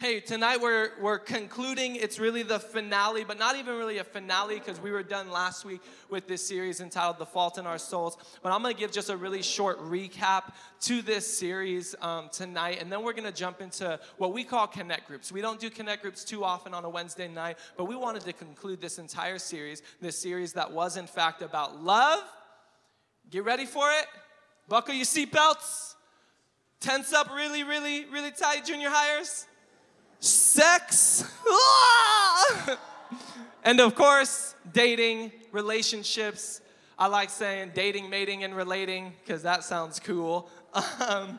Hey, 0.00 0.20
tonight 0.20 0.60
we're, 0.60 0.92
we're 1.00 1.18
concluding. 1.18 1.96
It's 1.96 2.20
really 2.20 2.44
the 2.44 2.60
finale, 2.60 3.24
but 3.24 3.36
not 3.36 3.56
even 3.56 3.74
really 3.76 3.98
a 3.98 4.04
finale 4.04 4.54
because 4.60 4.80
we 4.80 4.92
were 4.92 5.02
done 5.02 5.28
last 5.28 5.64
week 5.64 5.80
with 6.08 6.28
this 6.28 6.46
series 6.46 6.80
entitled 6.80 7.18
The 7.18 7.26
Fault 7.26 7.58
in 7.58 7.66
Our 7.66 7.78
Souls. 7.78 8.16
But 8.40 8.52
I'm 8.52 8.62
going 8.62 8.72
to 8.72 8.78
give 8.78 8.92
just 8.92 9.10
a 9.10 9.16
really 9.16 9.42
short 9.42 9.80
recap 9.80 10.52
to 10.82 11.02
this 11.02 11.26
series 11.26 11.96
um, 12.00 12.28
tonight, 12.30 12.80
and 12.80 12.92
then 12.92 13.02
we're 13.02 13.12
going 13.12 13.24
to 13.24 13.32
jump 13.32 13.60
into 13.60 13.98
what 14.18 14.32
we 14.32 14.44
call 14.44 14.68
connect 14.68 15.08
groups. 15.08 15.32
We 15.32 15.40
don't 15.40 15.58
do 15.58 15.68
connect 15.68 16.02
groups 16.02 16.22
too 16.22 16.44
often 16.44 16.74
on 16.74 16.84
a 16.84 16.88
Wednesday 16.88 17.26
night, 17.26 17.58
but 17.76 17.86
we 17.86 17.96
wanted 17.96 18.22
to 18.22 18.32
conclude 18.32 18.80
this 18.80 19.00
entire 19.00 19.40
series, 19.40 19.82
this 20.00 20.16
series 20.16 20.52
that 20.52 20.70
was 20.70 20.96
in 20.96 21.08
fact 21.08 21.42
about 21.42 21.82
love. 21.82 22.22
Get 23.30 23.44
ready 23.44 23.66
for 23.66 23.90
it. 23.90 24.06
Buckle 24.68 24.94
your 24.94 25.06
seatbelts. 25.06 25.96
Tense 26.78 27.12
up 27.12 27.34
really, 27.34 27.64
really, 27.64 28.04
really 28.04 28.30
tight, 28.30 28.64
junior 28.64 28.90
hires 28.90 29.48
sex, 30.20 31.24
and 33.64 33.80
of 33.80 33.94
course, 33.94 34.54
dating, 34.72 35.32
relationships. 35.52 36.60
I 36.98 37.06
like 37.06 37.30
saying 37.30 37.72
dating, 37.74 38.10
mating, 38.10 38.42
and 38.42 38.56
relating 38.56 39.12
because 39.24 39.42
that 39.42 39.64
sounds 39.64 40.00
cool. 40.00 40.48
Um, 41.00 41.38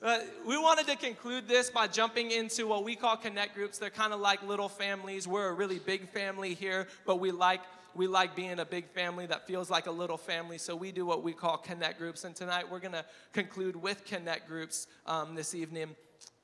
but 0.00 0.28
we 0.46 0.56
wanted 0.56 0.86
to 0.88 0.96
conclude 0.96 1.48
this 1.48 1.70
by 1.70 1.88
jumping 1.88 2.30
into 2.30 2.66
what 2.66 2.84
we 2.84 2.94
call 2.94 3.16
connect 3.16 3.54
groups. 3.54 3.78
They're 3.78 3.90
kind 3.90 4.12
of 4.12 4.20
like 4.20 4.42
little 4.42 4.68
families. 4.68 5.26
We're 5.26 5.48
a 5.48 5.52
really 5.52 5.80
big 5.80 6.08
family 6.08 6.54
here, 6.54 6.86
but 7.04 7.16
we 7.18 7.30
like 7.32 7.60
we 7.94 8.06
like 8.06 8.36
being 8.36 8.60
a 8.60 8.64
big 8.64 8.86
family 8.88 9.26
that 9.26 9.46
feels 9.46 9.70
like 9.70 9.86
a 9.86 9.90
little 9.90 10.16
family. 10.16 10.58
So 10.58 10.76
we 10.76 10.92
do 10.92 11.04
what 11.04 11.24
we 11.24 11.32
call 11.32 11.56
connect 11.56 11.98
groups. 11.98 12.24
And 12.24 12.34
tonight 12.34 12.70
we're 12.70 12.78
going 12.78 12.92
to 12.92 13.04
conclude 13.32 13.74
with 13.74 14.04
connect 14.04 14.46
groups 14.46 14.86
um, 15.06 15.34
this 15.34 15.54
evening. 15.54 15.96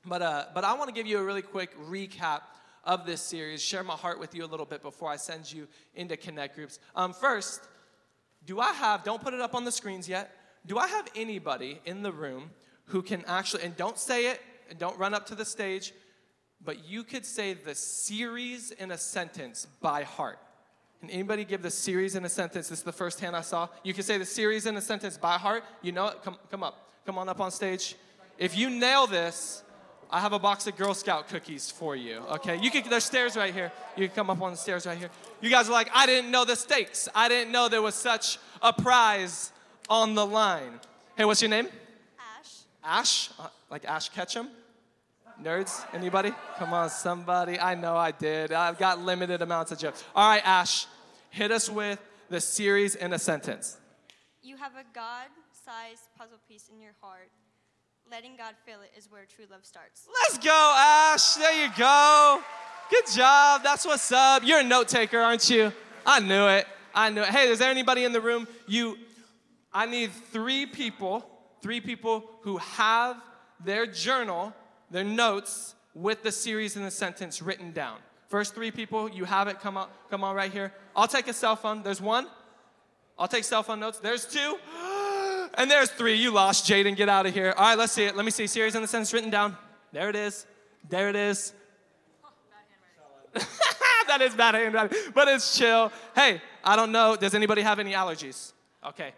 But, 0.05 0.21
uh, 0.21 0.45
but 0.53 0.63
I 0.63 0.73
want 0.73 0.87
to 0.89 0.93
give 0.93 1.07
you 1.07 1.17
a 1.17 1.23
really 1.23 1.41
quick 1.41 1.77
recap 1.89 2.41
of 2.83 3.05
this 3.05 3.21
series, 3.21 3.61
share 3.61 3.83
my 3.83 3.95
heart 3.95 4.19
with 4.19 4.35
you 4.35 4.45
a 4.45 4.47
little 4.47 4.65
bit 4.65 4.83
before 4.83 5.09
I 5.09 5.15
send 5.15 5.51
you 5.51 5.67
into 5.95 6.15
connect 6.15 6.55
groups. 6.55 6.79
Um, 6.95 7.13
first, 7.13 7.61
do 8.45 8.59
I 8.59 8.71
have, 8.73 9.03
don't 9.03 9.21
put 9.21 9.33
it 9.33 9.41
up 9.41 9.55
on 9.55 9.65
the 9.65 9.71
screens 9.71 10.07
yet, 10.07 10.31
do 10.67 10.77
I 10.77 10.87
have 10.87 11.07
anybody 11.15 11.81
in 11.85 12.03
the 12.03 12.11
room 12.11 12.51
who 12.85 13.01
can 13.01 13.23
actually, 13.25 13.63
and 13.63 13.75
don't 13.75 13.97
say 13.97 14.27
it, 14.27 14.39
and 14.69 14.77
don't 14.77 14.97
run 14.99 15.13
up 15.15 15.25
to 15.27 15.35
the 15.35 15.45
stage, 15.45 15.93
but 16.63 16.87
you 16.87 17.03
could 17.03 17.25
say 17.25 17.53
the 17.53 17.73
series 17.75 18.71
in 18.71 18.91
a 18.91 18.97
sentence 18.97 19.67
by 19.81 20.03
heart? 20.03 20.39
Can 20.99 21.09
anybody 21.09 21.43
give 21.43 21.61
the 21.61 21.71
series 21.71 22.15
in 22.15 22.25
a 22.25 22.29
sentence? 22.29 22.69
This 22.69 22.79
is 22.79 22.83
the 22.83 22.91
first 22.91 23.19
hand 23.19 23.35
I 23.35 23.41
saw. 23.41 23.67
You 23.83 23.93
can 23.93 24.03
say 24.03 24.17
the 24.17 24.25
series 24.25 24.65
in 24.65 24.77
a 24.77 24.81
sentence 24.81 25.17
by 25.17 25.37
heart. 25.37 25.63
You 25.81 25.91
know 25.91 26.07
it? 26.07 26.23
Come, 26.23 26.37
come 26.49 26.63
up. 26.63 26.89
Come 27.05 27.17
on 27.17 27.29
up 27.29 27.39
on 27.39 27.51
stage. 27.51 27.95
If 28.37 28.57
you 28.57 28.69
nail 28.69 29.05
this, 29.05 29.61
I 30.09 30.21
have 30.21 30.33
a 30.33 30.39
box 30.39 30.67
of 30.67 30.77
Girl 30.77 30.93
Scout 30.93 31.27
cookies 31.27 31.71
for 31.71 31.95
you. 31.95 32.19
Okay, 32.33 32.57
you 32.57 32.69
can. 32.71 32.87
There's 32.89 33.03
stairs 33.03 33.35
right 33.35 33.53
here. 33.53 33.71
You 33.97 34.07
can 34.07 34.15
come 34.15 34.29
up 34.29 34.41
on 34.41 34.51
the 34.51 34.57
stairs 34.57 34.85
right 34.85 34.97
here. 34.97 35.09
You 35.41 35.49
guys 35.49 35.67
are 35.67 35.71
like, 35.71 35.89
I 35.93 36.05
didn't 36.05 36.31
know 36.31 36.45
the 36.45 36.55
stakes. 36.55 37.09
I 37.13 37.27
didn't 37.27 37.51
know 37.51 37.69
there 37.69 37.81
was 37.81 37.95
such 37.95 38.37
a 38.61 38.71
prize 38.71 39.51
on 39.89 40.15
the 40.15 40.25
line. 40.25 40.79
Hey, 41.17 41.25
what's 41.25 41.41
your 41.41 41.49
name? 41.49 41.67
Ash. 42.39 42.51
Ash, 42.83 43.29
uh, 43.39 43.47
like 43.69 43.85
Ash 43.85 44.09
Ketchum. 44.09 44.49
Nerds? 45.41 45.85
Anybody? 45.93 46.31
Come 46.57 46.73
on, 46.73 46.89
somebody. 46.89 47.59
I 47.59 47.75
know 47.75 47.97
I 47.97 48.11
did. 48.11 48.53
I've 48.53 48.77
got 48.77 48.99
limited 48.99 49.41
amounts 49.41 49.71
of 49.71 49.79
jokes. 49.79 50.03
All 50.15 50.29
right, 50.29 50.45
Ash, 50.45 50.87
hit 51.29 51.51
us 51.51 51.69
with 51.69 51.99
the 52.29 52.39
series 52.39 52.95
in 52.95 53.11
a 53.11 53.19
sentence. 53.19 53.77
You 54.41 54.55
have 54.57 54.73
a 54.73 54.85
God-sized 54.93 56.03
puzzle 56.17 56.39
piece 56.47 56.69
in 56.73 56.79
your 56.79 56.93
heart 57.01 57.29
letting 58.09 58.35
God 58.35 58.53
fill 58.65 58.81
it 58.81 58.91
is 58.97 59.09
where 59.11 59.25
true 59.25 59.45
love 59.49 59.65
starts. 59.65 60.07
Let's 60.23 60.43
go, 60.43 60.73
Ash. 60.77 61.35
There 61.35 61.63
you 61.65 61.71
go. 61.77 62.41
Good 62.89 63.05
job. 63.13 63.63
That's 63.63 63.85
what's 63.85 64.11
up. 64.11 64.43
You're 64.45 64.59
a 64.59 64.63
note 64.63 64.87
taker, 64.87 65.19
aren't 65.19 65.49
you? 65.49 65.71
I 66.05 66.19
knew 66.19 66.47
it. 66.47 66.67
I 66.93 67.09
knew 67.09 67.21
it. 67.21 67.29
Hey, 67.29 67.49
is 67.49 67.59
there 67.59 67.71
anybody 67.71 68.03
in 68.03 68.13
the 68.13 68.21
room? 68.21 68.47
You, 68.67 68.97
I 69.73 69.85
need 69.85 70.11
three 70.31 70.65
people, 70.65 71.27
three 71.61 71.81
people 71.81 72.23
who 72.41 72.57
have 72.57 73.21
their 73.63 73.85
journal, 73.85 74.53
their 74.91 75.03
notes 75.03 75.75
with 75.93 76.21
the 76.21 76.31
series 76.31 76.75
and 76.75 76.85
the 76.85 76.91
sentence 76.91 77.41
written 77.41 77.71
down. 77.71 77.97
First 78.27 78.53
three 78.53 78.71
people, 78.71 79.09
you 79.09 79.25
have 79.25 79.47
it. 79.47 79.59
Come 79.59 79.77
on, 79.77 79.87
come 80.09 80.23
on, 80.23 80.35
right 80.35 80.51
here. 80.51 80.73
I'll 80.95 81.07
take 81.07 81.27
a 81.27 81.33
cell 81.33 81.55
phone. 81.55 81.83
There's 81.83 82.01
one. 82.01 82.27
I'll 83.17 83.27
take 83.27 83.43
cell 83.45 83.63
phone 83.63 83.79
notes. 83.79 83.99
There's 83.99 84.25
two. 84.25 84.57
And 85.57 85.71
there's 85.71 85.89
three. 85.89 86.15
You 86.15 86.31
lost, 86.31 86.69
Jaden. 86.69 86.95
Get 86.95 87.09
out 87.09 87.25
of 87.25 87.33
here. 87.33 87.53
All 87.57 87.63
right, 87.63 87.77
let's 87.77 87.93
see 87.93 88.03
it. 88.03 88.15
Let 88.15 88.25
me 88.25 88.31
see. 88.31 88.45
Series 88.47 88.75
in 88.75 88.81
the 88.81 88.87
sentence 88.87 89.13
written 89.13 89.29
down. 89.29 89.57
There 89.91 90.09
it 90.09 90.15
is. 90.15 90.45
There 90.89 91.09
it 91.09 91.15
is. 91.15 91.53
that 94.07 94.21
is 94.21 94.33
bad 94.33 94.55
handwriting, 94.55 94.97
but 95.13 95.27
it's 95.27 95.57
chill. 95.57 95.91
Hey, 96.15 96.41
I 96.63 96.75
don't 96.75 96.91
know. 96.91 97.15
Does 97.15 97.33
anybody 97.33 97.61
have 97.61 97.79
any 97.79 97.93
allergies? 97.93 98.53
Okay. 98.85 99.13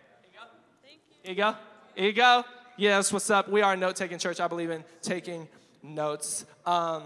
Here 1.24 1.32
you 1.32 1.36
go. 1.36 1.56
Here 1.96 2.06
you 2.06 2.14
go. 2.14 2.44
Yes, 2.78 3.12
what's 3.12 3.30
up? 3.30 3.50
We 3.50 3.62
are 3.62 3.74
a 3.74 3.78
note 3.78 3.96
taking 3.96 4.18
church. 4.18 4.40
I 4.40 4.48
believe 4.48 4.72
in 4.72 4.84
taking 5.02 5.48
notes. 5.84 6.46
Um, 6.66 7.04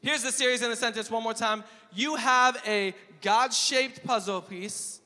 here's 0.00 0.22
the 0.22 0.32
series 0.32 0.62
in 0.62 0.70
a 0.70 0.76
sentence 0.76 1.10
one 1.10 1.22
more 1.22 1.34
time. 1.34 1.64
You 1.92 2.16
have 2.16 2.60
a 2.66 2.94
God 3.20 3.52
shaped 3.52 4.04
puzzle 4.04 4.40
piece 4.40 5.00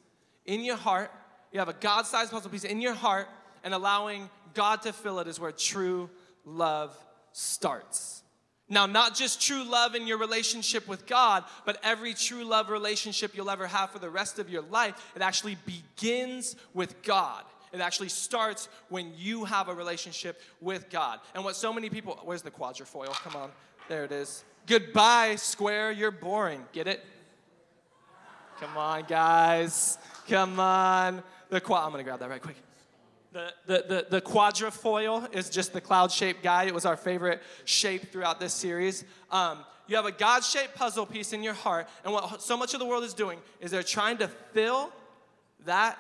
in 0.45 0.65
your 0.65 0.77
heart. 0.77 1.11
You 1.53 1.59
have 1.59 1.69
a 1.69 1.75
God 1.75 2.07
sized 2.07 2.31
puzzle 2.31 2.51
piece 2.51 2.65
in 2.65 2.81
your 2.81 2.95
heart 2.95 3.29
and 3.67 3.75
allowing 3.75 4.31
God 4.55 4.83
to 4.83 4.93
fill 4.93 5.19
it 5.19 5.27
is 5.27 5.41
where 5.41 5.51
true 5.51 6.09
love 6.45 6.97
starts. 7.33 8.23
Now, 8.69 8.87
not 8.87 9.17
just 9.17 9.43
true 9.43 9.65
love 9.65 9.97
in 9.97 10.07
your 10.07 10.19
relationship 10.19 10.87
with 10.87 11.05
God, 11.05 11.43
but 11.65 11.79
every 11.83 12.15
true 12.15 12.45
love 12.45 12.71
relationship 12.71 13.37
you'll 13.37 13.51
ever 13.51 13.67
have 13.67 13.91
for 13.91 13.99
the 13.99 14.09
rest 14.09 14.39
of 14.39 14.49
your 14.49 14.63
life, 14.63 14.95
it 15.17 15.21
actually 15.21 15.57
begins 15.67 16.55
with 16.75 17.03
God. 17.03 17.43
It 17.73 17.81
actually 17.81 18.09
starts 18.09 18.69
when 18.89 19.13
you 19.17 19.45
have 19.45 19.69
a 19.69 19.75
relationship 19.75 20.41
with 20.61 20.89
God. 20.89 21.19
And 21.35 21.45
what 21.45 21.57
so 21.57 21.73
many 21.73 21.91
people, 21.91 22.21
where's 22.23 22.43
the 22.43 22.53
quadrifoil? 22.53 23.11
Come 23.15 23.35
on, 23.35 23.51
there 23.89 24.05
it 24.05 24.13
is. 24.13 24.45
Goodbye, 24.69 25.35
square, 25.35 25.91
you're 25.91 26.13
boring. 26.13 26.65
Get 26.73 26.87
it? 26.87 27.05
Come 28.61 28.77
on, 28.77 29.05
guys. 29.09 29.99
Come 30.29 30.61
on. 30.61 31.21
The 31.51 31.61
quad, 31.61 31.85
I'm 31.85 31.91
gonna 31.91 32.05
grab 32.05 32.21
that 32.21 32.31
right 32.31 32.41
quick. 32.41 32.57
The, 33.67 33.85
the, 33.87 34.07
the, 34.09 34.21
quadrifoil 34.23 35.35
is 35.35 35.51
just 35.51 35.75
the 35.75 35.81
cloud 35.81 36.11
shaped 36.11 36.43
guy. 36.43 36.65
It 36.65 36.75
was 36.75 36.87
our 36.87 36.97
favorite 36.97 37.43
shape 37.67 38.11
throughout 38.11 38.41
this 38.41 38.55
series. 38.55 39.05
Um, 39.31 39.59
you 39.89 39.97
have 39.97 40.07
a 40.07 40.13
God 40.13 40.43
shaped 40.43 40.75
puzzle 40.75 41.05
piece 41.05 41.35
in 41.35 41.43
your 41.43 41.53
heart, 41.53 41.87
and 42.03 42.15
what 42.15 42.41
so 42.41 42.57
much 42.57 42.73
of 42.73 42.81
the 42.81 42.87
world 42.87 43.05
is 43.05 43.13
doing 43.13 43.39
is 43.61 43.71
they're 43.71 43.83
trying 43.83 44.17
to 44.19 44.29
fill 44.29 44.91
that 45.67 45.99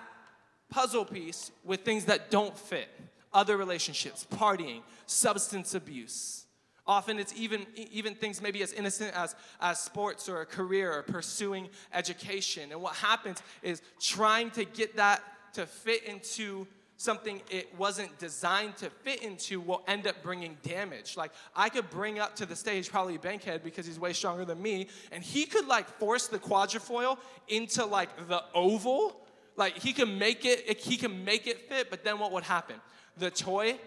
puzzle 0.71 1.05
piece 1.05 1.51
with 1.63 1.81
things 1.81 2.07
that 2.07 2.31
don't 2.31 2.57
fit 2.57 2.89
other 3.35 3.59
relationships, 3.59 4.27
partying, 4.33 4.81
substance 5.05 5.75
abuse. 5.75 6.47
Often 6.87 7.19
it's 7.19 7.35
even, 7.37 7.67
even 7.77 8.15
things 8.15 8.41
maybe 8.41 8.63
as 8.63 8.73
innocent 8.73 9.15
as, 9.15 9.35
as 9.61 9.79
sports 9.79 10.27
or 10.29 10.41
a 10.41 10.47
career 10.47 10.91
or 10.91 11.03
pursuing 11.03 11.69
education. 11.93 12.73
And 12.73 12.81
what 12.81 12.95
happens 12.95 13.43
is 13.63 13.83
trying 14.01 14.53
to 14.53 14.65
get 14.65 14.97
that 14.97 15.23
to 15.53 15.67
fit 15.67 16.05
into 16.05 16.67
something 16.97 17.43
it 17.51 17.75
wasn't 17.77 18.19
designed 18.19 18.77
to 18.79 18.91
fit 18.91 19.23
into 19.23 19.61
will 19.61 19.83
end 19.87 20.07
up 20.07 20.23
bringing 20.23 20.57
damage. 20.63 21.17
Like 21.17 21.33
I 21.55 21.69
could 21.69 21.89
bring 21.91 22.19
up 22.19 22.37
to 22.37 22.47
the 22.47 22.57
stage 22.57 22.91
probably 22.91 23.19
Bankhead 23.19 23.63
because 23.63 23.87
he's 23.87 24.01
way 24.01 24.13
stronger 24.13 24.45
than 24.45 24.61
me, 24.61 24.89
and 25.13 25.23
he 25.23 25.45
could 25.45 25.67
like 25.67 25.89
force 25.99 26.27
the 26.29 26.39
quadrifoil 26.39 27.19
into 27.49 27.85
like 27.85 28.29
the 28.29 28.43
oval. 28.55 29.17
Like 29.57 29.79
he 29.79 29.93
can 29.93 30.19
make 30.19 30.45
it, 30.45 30.79
he 30.79 30.97
can 30.97 31.25
make 31.25 31.47
it 31.47 31.69
fit, 31.69 31.91
but 31.91 32.05
then 32.05 32.19
what 32.19 32.33
would 32.33 32.45
happen? 32.45 32.77
The 33.17 33.31
toy 33.31 33.79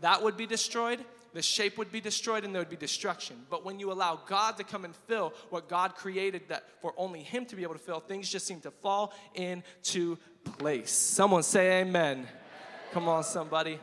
that 0.00 0.22
would 0.22 0.36
be 0.36 0.46
destroyed. 0.46 1.04
The 1.34 1.42
shape 1.42 1.76
would 1.76 1.92
be 1.92 2.00
destroyed 2.00 2.44
and 2.44 2.54
there 2.54 2.62
would 2.62 2.70
be 2.70 2.76
destruction. 2.76 3.36
But 3.50 3.64
when 3.64 3.78
you 3.78 3.92
allow 3.92 4.20
God 4.26 4.56
to 4.56 4.64
come 4.64 4.84
and 4.86 4.96
fill 4.96 5.34
what 5.50 5.68
God 5.68 5.94
created 5.94 6.48
that 6.48 6.64
for 6.80 6.94
only 6.96 7.22
Him 7.22 7.44
to 7.46 7.56
be 7.56 7.62
able 7.62 7.74
to 7.74 7.78
fill, 7.78 8.00
things 8.00 8.30
just 8.30 8.46
seem 8.46 8.60
to 8.62 8.70
fall 8.70 9.12
into 9.34 10.16
place. 10.58 10.90
Someone 10.90 11.42
say 11.42 11.82
amen. 11.82 12.26
Come 12.92 13.08
on, 13.08 13.22
somebody. 13.22 13.78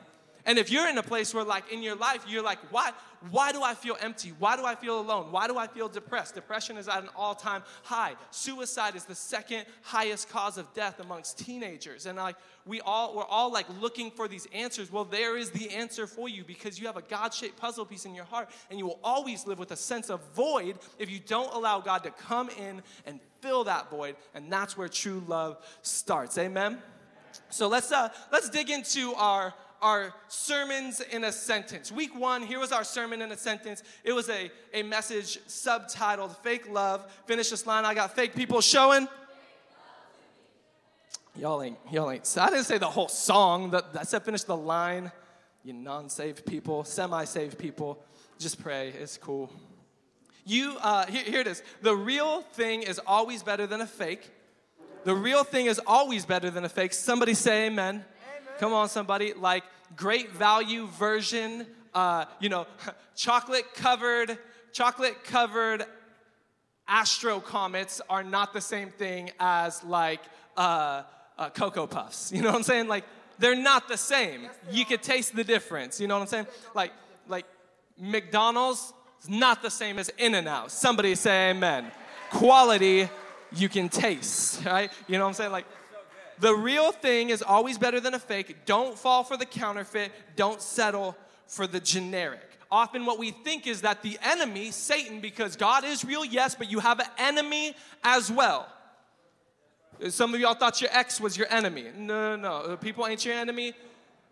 And 0.48 0.60
if 0.60 0.70
you're 0.70 0.88
in 0.88 0.98
a 0.98 1.04
place 1.04 1.34
where, 1.34 1.44
like, 1.44 1.72
in 1.72 1.82
your 1.82 1.96
life, 1.96 2.24
you're 2.28 2.44
like, 2.44 2.60
why, 2.72 2.92
why 3.32 3.52
do 3.52 3.64
I 3.64 3.74
feel 3.74 3.98
empty? 4.00 4.32
Why 4.38 4.56
do 4.56 4.64
I 4.64 4.76
feel 4.76 5.00
alone? 5.00 5.32
Why 5.32 5.48
do 5.48 5.58
I 5.58 5.66
feel 5.66 5.90
depressed? 5.90 6.36
Depression 6.36 6.78
is 6.78 6.88
at 6.88 7.02
an 7.02 7.10
all 7.16 7.34
time 7.34 7.64
high. 7.82 8.14
Suicide 8.30 8.96
is 8.96 9.06
the 9.06 9.16
second 9.16 9.66
highest 9.82 10.30
cause 10.30 10.60
of 10.60 10.72
death 10.76 11.00
amongst 11.00 11.40
teenagers. 11.40 12.06
And, 12.06 12.18
like, 12.18 12.36
we 12.66 12.80
all, 12.82 13.16
we're 13.16 13.26
all, 13.26 13.52
like, 13.52 13.66
looking 13.82 14.12
for 14.12 14.28
these 14.28 14.48
answers. 14.54 14.92
Well, 14.92 15.06
there 15.06 15.36
is 15.36 15.50
the 15.50 15.72
answer 15.72 16.06
for 16.06 16.30
you 16.30 16.44
because 16.44 16.80
you 16.80 16.86
have 16.86 16.98
a 16.98 17.02
God 17.02 17.34
shaped 17.34 17.58
puzzle 17.58 17.86
piece 17.86 18.06
in 18.06 18.14
your 18.14 18.26
heart, 18.26 18.50
and 18.70 18.78
you 18.78 18.86
will 18.86 19.00
always 19.04 19.48
live 19.48 19.58
with 19.58 19.72
a 19.72 19.78
sense 19.78 20.12
of 20.12 20.22
void 20.36 20.78
if 21.00 21.10
you 21.10 21.20
don't 21.20 21.54
allow 21.56 21.80
God 21.80 22.04
to 22.04 22.12
come 22.12 22.50
in 22.50 22.84
and 23.08 23.20
fill 23.42 23.64
that 23.64 23.90
void. 23.90 24.16
And 24.36 24.52
that's 24.52 24.78
where 24.78 24.90
true 24.90 25.24
love 25.28 25.58
starts. 25.82 26.38
Amen? 26.38 26.80
So 27.50 27.68
let's 27.68 27.92
uh, 27.92 28.10
let's 28.32 28.50
dig 28.50 28.70
into 28.70 29.14
our 29.16 29.54
our 29.82 30.14
sermons 30.28 31.02
in 31.02 31.24
a 31.26 31.32
sentence. 31.32 31.92
Week 31.92 32.18
one, 32.18 32.42
here 32.42 32.60
was 32.60 32.72
our 32.72 32.84
sermon 32.84 33.22
in 33.22 33.32
a 33.32 33.38
sentence. 33.38 33.84
It 34.04 34.14
was 34.14 34.30
a, 34.30 34.50
a 34.74 34.84
message 34.84 35.40
subtitled 35.48 36.36
Fake 36.38 36.70
Love. 36.70 37.12
Finish 37.26 37.50
this 37.50 37.68
line. 37.68 37.86
I 37.86 37.94
got 37.94 38.16
fake 38.16 38.36
people 38.36 38.62
showing. 38.62 39.08
Y'all 41.38 41.62
ain't, 41.62 41.78
y'all 41.92 42.10
ain't. 42.10 42.26
So 42.26 42.42
I 42.42 42.50
didn't 42.50 42.64
say 42.64 42.78
the 42.78 42.90
whole 42.90 43.10
song. 43.10 43.76
I 44.00 44.04
said 44.04 44.24
finish 44.24 44.44
the 44.44 44.56
line. 44.56 45.12
You 45.64 45.74
non 45.74 46.10
saved 46.10 46.46
people, 46.46 46.84
semi 46.84 47.26
saved 47.26 47.58
people, 47.58 48.04
just 48.40 48.62
pray. 48.62 48.90
It's 48.90 49.18
cool. 49.18 49.52
You, 50.46 50.78
uh, 50.80 51.08
here, 51.08 51.24
here 51.24 51.40
it 51.42 51.48
is. 51.48 51.64
The 51.82 51.96
real 51.96 52.42
thing 52.42 52.84
is 52.84 53.00
always 53.06 53.42
better 53.42 53.66
than 53.66 53.82
a 53.82 53.88
fake. 53.88 54.32
The 55.06 55.16
real 55.16 55.44
thing 55.44 55.68
is 55.68 55.80
always 55.86 56.26
better 56.26 56.50
than 56.50 56.66
a 56.66 56.70
fake. 56.70 56.92
Somebody 56.92 57.36
say 57.36 57.68
amen. 57.68 57.96
amen. 57.96 58.04
Come 58.58 58.74
on, 58.74 58.90
somebody. 58.90 59.34
Like 59.34 59.64
great 59.96 60.32
value 60.32 60.88
version, 60.88 61.68
uh, 61.94 62.26
you 62.40 62.50
know, 62.50 62.66
chocolate 63.16 63.76
covered, 63.76 64.38
chocolate 64.74 65.24
covered 65.24 65.86
astro 66.88 67.40
comets 67.40 68.02
are 68.10 68.24
not 68.24 68.52
the 68.52 68.62
same 68.62 68.90
thing 68.90 69.32
as 69.40 69.84
like 69.84 70.22
uh, 70.58 71.04
uh, 71.38 71.50
Cocoa 71.52 71.86
Puffs. 71.86 72.32
You 72.32 72.42
know 72.42 72.50
what 72.50 72.58
I'm 72.58 72.64
saying? 72.64 72.88
Like, 72.88 73.04
they're 73.38 73.56
not 73.56 73.88
the 73.88 73.98
same. 73.98 74.48
You 74.72 74.86
could 74.86 75.04
taste 75.04 75.36
the 75.36 75.44
difference. 75.44 76.00
You 76.00 76.08
know 76.08 76.16
what 76.16 76.22
I'm 76.22 76.28
saying? 76.28 76.48
Like, 76.74 76.94
like 77.28 77.46
McDonald's 78.00 78.94
is 79.22 79.30
not 79.30 79.62
the 79.62 79.70
same 79.70 80.00
as 80.00 80.10
In-N-Out. 80.18 80.72
Somebody 80.72 81.14
say 81.14 81.52
amen. 81.52 81.92
Quality 82.32 83.10
you 83.52 83.70
can 83.70 83.90
taste, 83.90 84.64
right? 84.66 84.92
You 85.08 85.18
know 85.18 85.24
what 85.24 85.30
I'm 85.30 85.34
saying? 85.34 85.52
Like, 85.52 85.66
the 86.40 86.54
real 86.54 86.92
thing 86.92 87.30
is 87.30 87.42
always 87.42 87.78
better 87.78 88.00
than 88.00 88.14
a 88.14 88.20
fake. 88.20 88.66
Don't 88.66 88.98
fall 88.98 89.24
for 89.24 89.38
the 89.38 89.46
counterfeit. 89.46 90.12
Don't 90.36 90.62
settle 90.62 91.16
for 91.48 91.66
the 91.66 91.80
generic. 91.80 92.42
Often, 92.72 93.06
what 93.06 93.20
we 93.20 93.32
think 93.32 93.68
is 93.68 93.82
that 93.82 94.02
the 94.02 94.18
enemy, 94.22 94.72
Satan, 94.72 95.22
because 95.22 95.56
God 95.56 95.86
is 95.86 96.04
real, 96.04 96.26
yes, 96.26 96.56
but 96.56 96.70
you 96.70 96.80
have 96.80 97.00
an 97.00 97.08
enemy 97.18 97.76
as 98.04 98.32
well. 98.32 98.68
Some 100.10 100.34
of 100.34 100.40
y'all 100.42 100.56
thought 100.56 100.82
your 100.82 100.90
ex 100.92 101.22
was 101.22 101.38
your 101.38 101.48
enemy. 101.50 101.86
No, 101.96 102.36
no, 102.36 102.68
no. 102.68 102.78
People 102.78 103.08
ain't 103.08 103.24
your 103.24 103.36
enemy. 103.36 103.74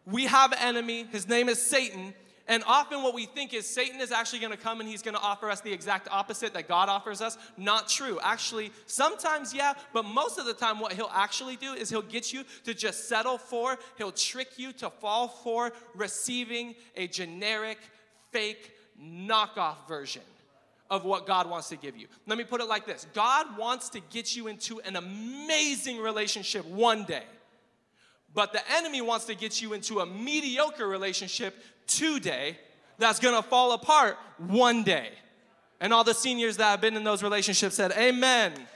We 0.06 0.26
have 0.26 0.52
an 0.52 0.60
enemy. 0.60 1.08
His 1.12 1.28
name 1.28 1.48
is 1.48 1.62
Satan. 1.62 2.14
And 2.48 2.62
often 2.68 3.04
what 3.04 3.14
we 3.14 3.26
think 3.26 3.54
is 3.54 3.66
Satan 3.68 4.02
is 4.02 4.12
actually 4.12 4.40
going 4.40 4.52
to 4.52 4.58
come 4.58 4.82
and 4.82 4.90
he's 4.90 5.02
going 5.02 5.16
to 5.16 5.22
offer 5.22 5.50
us 5.50 5.62
the 5.62 5.72
exact 5.72 6.10
opposite 6.12 6.54
that 6.56 6.68
God 6.68 6.90
offers 6.90 7.22
us. 7.22 7.38
Not 7.58 7.88
true. 7.88 8.20
Actually, 8.22 8.72
sometimes, 8.86 9.54
yeah, 9.54 9.74
but 9.94 10.04
most 10.04 10.38
of 10.38 10.46
the 10.46 10.54
time, 10.54 10.80
what 10.80 10.94
he'll 10.94 11.12
actually 11.14 11.56
do 11.56 11.74
is 11.74 11.90
he'll 11.90 12.02
get 12.02 12.34
you 12.34 12.44
to 12.66 12.74
just 12.74 13.08
settle 13.08 13.38
for, 13.38 13.78
he'll 13.98 14.12
trick 14.12 14.58
you 14.58 14.74
to 14.74 14.90
fall 14.90 15.30
for 15.30 15.72
receiving 15.96 16.76
a 16.98 17.08
generic, 17.08 17.78
fake, 18.32 18.74
knockoff 19.02 19.88
version 19.88 20.22
of 20.90 21.06
what 21.06 21.26
God 21.26 21.50
wants 21.50 21.70
to 21.70 21.78
give 21.78 21.96
you. 21.98 22.08
Let 22.28 22.38
me 22.38 22.44
put 22.44 22.62
it 22.62 22.68
like 22.68 22.86
this 22.86 23.08
God 23.14 23.58
wants 23.58 23.90
to 23.90 24.02
get 24.12 24.36
you 24.36 24.48
into 24.48 24.80
an 24.82 24.96
amazing 24.96 26.00
relationship 26.00 26.66
one 26.66 27.06
day, 27.06 27.24
but 28.34 28.54
the 28.54 28.62
enemy 28.72 29.02
wants 29.02 29.26
to 29.26 29.36
get 29.36 29.62
you 29.62 29.74
into 29.74 30.00
a 30.00 30.06
mediocre 30.06 30.88
relationship 30.88 31.56
today 31.88 32.58
that's 32.98 33.20
gonna 33.20 33.42
fall 33.42 33.74
apart 33.74 34.18
one 34.38 34.84
day. 34.84 35.10
And 35.80 35.94
all 35.94 36.04
the 36.04 36.14
seniors 36.14 36.58
that 36.58 36.72
have 36.72 36.82
been 36.82 36.96
in 36.96 37.04
those 37.04 37.22
relationships 37.22 37.76
said, 37.76 37.92
Amen. 37.92 38.54
Amen. 38.54 38.68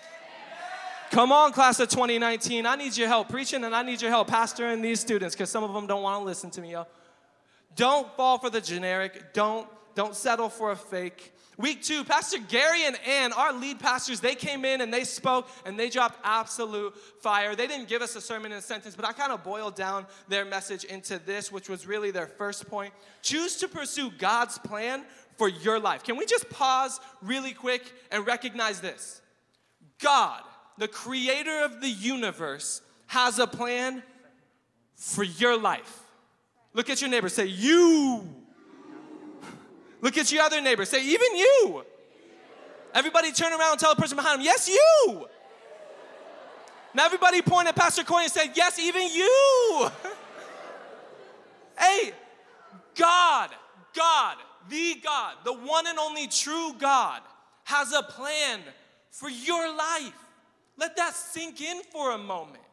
Come 1.09 1.31
on, 1.31 1.53
class 1.53 1.79
of 1.79 1.87
2019. 1.89 2.65
I 2.65 2.75
need 2.75 2.97
your 2.97 3.07
help 3.07 3.29
preaching 3.29 3.63
and 3.63 3.73
I 3.73 3.81
need 3.81 4.01
your 4.01 4.11
help 4.11 4.29
pastoring 4.29 4.81
these 4.81 4.99
students 4.99 5.33
because 5.33 5.49
some 5.49 5.63
of 5.63 5.73
them 5.73 5.87
don't 5.87 6.03
want 6.03 6.21
to 6.21 6.25
listen 6.25 6.49
to 6.51 6.61
me, 6.61 6.73
yo. 6.73 6.85
Don't 7.75 8.13
fall 8.17 8.39
for 8.39 8.49
the 8.49 8.59
generic. 8.59 9.33
Don't 9.33 9.67
don't 9.95 10.15
settle 10.15 10.49
for 10.49 10.71
a 10.71 10.75
fake. 10.75 11.33
Week 11.57 11.81
two, 11.81 12.03
Pastor 12.03 12.37
Gary 12.47 12.85
and 12.85 12.99
Ann, 13.01 13.33
our 13.33 13.51
lead 13.51 13.79
pastors, 13.79 14.19
they 14.19 14.35
came 14.35 14.63
in 14.63 14.79
and 14.79 14.93
they 14.93 15.03
spoke 15.03 15.49
and 15.65 15.77
they 15.77 15.89
dropped 15.89 16.19
absolute 16.23 16.95
fire. 17.19 17.55
They 17.55 17.65
didn't 17.65 17.87
give 17.87 18.03
us 18.03 18.15
a 18.15 18.21
sermon 18.21 18.51
in 18.51 18.59
a 18.59 18.61
sentence, 18.61 18.95
but 18.95 19.05
I 19.05 19.11
kind 19.11 19.31
of 19.31 19.43
boiled 19.43 19.75
down 19.75 20.05
their 20.27 20.45
message 20.45 20.83
into 20.83 21.17
this, 21.17 21.51
which 21.51 21.67
was 21.67 21.87
really 21.87 22.11
their 22.11 22.27
first 22.27 22.69
point. 22.69 22.93
Choose 23.23 23.55
to 23.57 23.67
pursue 23.67 24.11
God's 24.19 24.59
plan 24.59 25.03
for 25.35 25.49
your 25.49 25.79
life. 25.79 26.03
Can 26.03 26.15
we 26.15 26.27
just 26.27 26.47
pause 26.51 26.99
really 27.23 27.53
quick 27.53 27.91
and 28.11 28.27
recognize 28.27 28.79
this? 28.79 29.21
God, 29.99 30.43
the 30.77 30.87
creator 30.87 31.63
of 31.63 31.81
the 31.81 31.89
universe, 31.89 32.81
has 33.07 33.39
a 33.39 33.47
plan 33.47 34.03
for 34.95 35.23
your 35.23 35.57
life. 35.57 36.03
Look 36.73 36.91
at 36.91 37.01
your 37.01 37.09
neighbor, 37.09 37.29
say, 37.29 37.45
You 37.45 38.27
Look 40.01 40.17
at 40.17 40.31
your 40.31 40.43
other 40.43 40.61
neighbor. 40.61 40.85
Say, 40.85 41.03
even 41.03 41.35
you. 41.35 41.83
Everybody 42.93 43.31
turn 43.31 43.51
around 43.51 43.71
and 43.71 43.79
tell 43.79 43.93
the 43.93 44.01
person 44.01 44.15
behind 44.15 44.39
them, 44.39 44.45
yes, 44.45 44.67
you. 44.67 45.27
Now 46.93 47.05
everybody 47.05 47.41
point 47.41 47.67
at 47.67 47.75
Pastor 47.75 48.03
Corey 48.03 48.23
and 48.23 48.31
say, 48.31 48.49
yes, 48.55 48.79
even 48.79 49.07
you. 49.07 49.89
hey, 51.79 52.11
God, 52.95 53.51
God, 53.93 54.37
the 54.69 54.95
God, 55.03 55.35
the 55.43 55.53
one 55.53 55.85
and 55.87 55.99
only 55.99 56.27
true 56.27 56.73
God, 56.79 57.21
has 57.65 57.93
a 57.93 58.01
plan 58.01 58.61
for 59.11 59.29
your 59.29 59.75
life. 59.75 60.13
Let 60.77 60.95
that 60.97 61.15
sink 61.15 61.61
in 61.61 61.81
for 61.91 62.11
a 62.11 62.17
moment. 62.17 62.63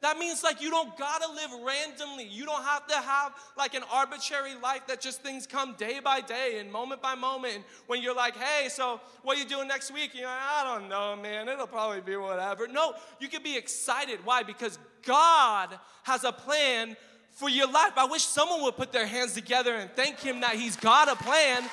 That 0.00 0.16
means 0.16 0.44
like 0.44 0.62
you 0.62 0.70
don't 0.70 0.96
gotta 0.96 1.26
live 1.32 1.50
randomly. 1.66 2.24
You 2.24 2.46
don't 2.46 2.62
have 2.62 2.86
to 2.86 2.94
have 2.94 3.32
like 3.56 3.74
an 3.74 3.82
arbitrary 3.92 4.54
life 4.62 4.86
that 4.86 5.00
just 5.00 5.22
things 5.22 5.44
come 5.44 5.74
day 5.76 5.98
by 5.98 6.20
day 6.20 6.58
and 6.60 6.70
moment 6.70 7.02
by 7.02 7.16
moment. 7.16 7.56
And 7.56 7.64
when 7.88 8.00
you're 8.00 8.14
like, 8.14 8.36
hey, 8.36 8.68
so 8.68 9.00
what 9.22 9.36
are 9.36 9.40
you 9.40 9.46
doing 9.46 9.66
next 9.66 9.92
week? 9.92 10.12
You're 10.14 10.26
like, 10.26 10.38
I 10.40 10.62
don't 10.64 10.88
know, 10.88 11.16
man. 11.16 11.48
It'll 11.48 11.66
probably 11.66 12.00
be 12.00 12.14
whatever. 12.14 12.68
No, 12.68 12.94
you 13.18 13.26
can 13.26 13.42
be 13.42 13.56
excited. 13.56 14.20
Why? 14.24 14.44
Because 14.44 14.78
God 15.02 15.76
has 16.04 16.22
a 16.22 16.32
plan 16.32 16.96
for 17.32 17.48
your 17.48 17.70
life. 17.70 17.92
I 17.96 18.04
wish 18.04 18.22
someone 18.22 18.62
would 18.62 18.76
put 18.76 18.92
their 18.92 19.06
hands 19.06 19.32
together 19.32 19.74
and 19.74 19.90
thank 19.96 20.20
Him 20.20 20.40
that 20.42 20.54
He's 20.54 20.76
got 20.76 21.08
a 21.08 21.16
plan 21.16 21.64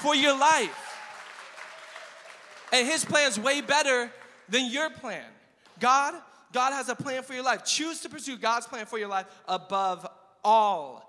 for 0.00 0.16
your 0.16 0.36
life. 0.36 0.98
And 2.72 2.88
His 2.88 3.04
plan's 3.04 3.38
way 3.38 3.60
better 3.60 4.10
than 4.48 4.68
your 4.68 4.90
plan. 4.90 5.26
God 5.78 6.14
God 6.52 6.72
has 6.72 6.88
a 6.88 6.94
plan 6.94 7.22
for 7.22 7.34
your 7.34 7.44
life. 7.44 7.64
Choose 7.64 8.00
to 8.00 8.08
pursue 8.08 8.36
God's 8.36 8.66
plan 8.66 8.86
for 8.86 8.98
your 8.98 9.08
life 9.08 9.26
above 9.48 10.06
all 10.44 11.08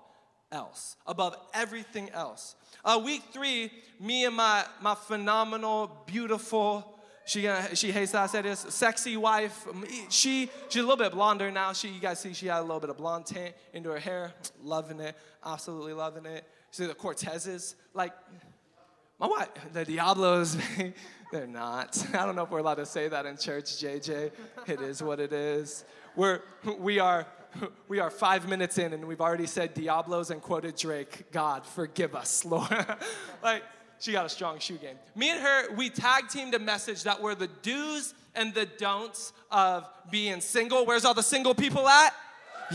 else, 0.50 0.96
above 1.06 1.36
everything 1.52 2.10
else. 2.10 2.54
Uh, 2.84 3.00
week 3.04 3.22
three, 3.32 3.70
me 4.00 4.24
and 4.24 4.36
my, 4.36 4.64
my 4.80 4.94
phenomenal, 4.94 6.04
beautiful, 6.06 6.98
she, 7.26 7.48
uh, 7.48 7.74
she 7.74 7.90
hates 7.90 8.12
that 8.12 8.22
I 8.22 8.26
said 8.26 8.44
this, 8.44 8.60
sexy 8.68 9.16
wife. 9.16 9.66
She, 10.10 10.50
she's 10.68 10.82
a 10.82 10.86
little 10.86 11.02
bit 11.02 11.12
blonder 11.12 11.50
now. 11.50 11.72
She, 11.72 11.88
you 11.88 12.00
guys 12.00 12.20
see 12.20 12.34
she 12.34 12.46
had 12.46 12.60
a 12.60 12.62
little 12.62 12.80
bit 12.80 12.90
of 12.90 12.98
blonde 12.98 13.26
tint 13.26 13.54
into 13.72 13.90
her 13.90 13.98
hair. 13.98 14.34
Loving 14.62 15.00
it, 15.00 15.16
absolutely 15.44 15.94
loving 15.94 16.26
it. 16.26 16.44
See 16.70 16.84
the 16.86 16.94
Cortezes, 16.94 17.74
like, 17.94 18.12
my 19.18 19.26
wife, 19.26 19.48
the 19.72 19.84
Diablos, 19.84 20.56
they're 21.32 21.46
not. 21.46 22.04
I 22.14 22.26
don't 22.26 22.36
know 22.36 22.42
if 22.42 22.50
we're 22.50 22.58
allowed 22.58 22.76
to 22.76 22.86
say 22.86 23.08
that 23.08 23.26
in 23.26 23.36
church, 23.36 23.64
JJ. 23.64 24.32
It 24.66 24.80
is 24.80 25.02
what 25.02 25.20
it 25.20 25.32
is. 25.32 25.84
We're, 26.16 26.40
we 26.78 26.98
are, 26.98 27.26
we 27.88 28.00
are 28.00 28.10
five 28.10 28.48
minutes 28.48 28.78
in 28.78 28.92
and 28.92 29.04
we've 29.06 29.20
already 29.20 29.46
said 29.46 29.74
Diablos 29.74 30.30
and 30.30 30.42
quoted 30.42 30.76
Drake, 30.76 31.30
God, 31.30 31.64
forgive 31.64 32.14
us, 32.14 32.44
Lord. 32.44 32.86
like, 33.42 33.62
she 34.00 34.12
got 34.12 34.26
a 34.26 34.28
strong 34.28 34.58
shoe 34.58 34.76
game. 34.76 34.96
Me 35.14 35.30
and 35.30 35.40
her, 35.40 35.72
we 35.74 35.90
tag 35.90 36.28
teamed 36.28 36.54
a 36.54 36.58
message 36.58 37.04
that 37.04 37.20
were 37.22 37.34
the 37.34 37.48
do's 37.62 38.14
and 38.34 38.52
the 38.52 38.66
don'ts 38.66 39.32
of 39.50 39.88
being 40.10 40.40
single. 40.40 40.84
Where's 40.84 41.04
all 41.04 41.14
the 41.14 41.22
single 41.22 41.54
people 41.54 41.88
at? 41.88 42.12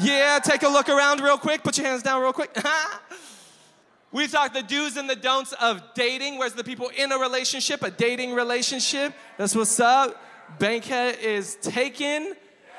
Yeah, 0.02 0.40
take 0.42 0.64
a 0.64 0.70
look 0.70 0.88
around 0.88 1.20
real 1.22 1.38
quick. 1.38 1.64
Put 1.64 1.78
your 1.78 1.88
hands 1.88 2.04
down 2.04 2.22
real 2.22 2.34
quick. 2.34 2.56
We 4.12 4.28
talk 4.28 4.54
the 4.54 4.64
do's 4.64 4.98
and 4.98 5.10
the 5.10 5.16
don'ts 5.16 5.54
of 5.54 5.82
dating. 5.94 6.38
Where's 6.40 6.54
the 6.54 6.64
people 6.64 6.90
in 6.98 7.12
a 7.12 7.18
relationship, 7.18 7.84
a 7.84 7.92
dating 7.92 8.34
relationship? 8.34 9.14
That's 9.38 9.56
what's 9.56 9.80
up. 9.80 10.20
Bankhead 10.58 11.20
is 11.20 11.56
taken. 11.56 12.34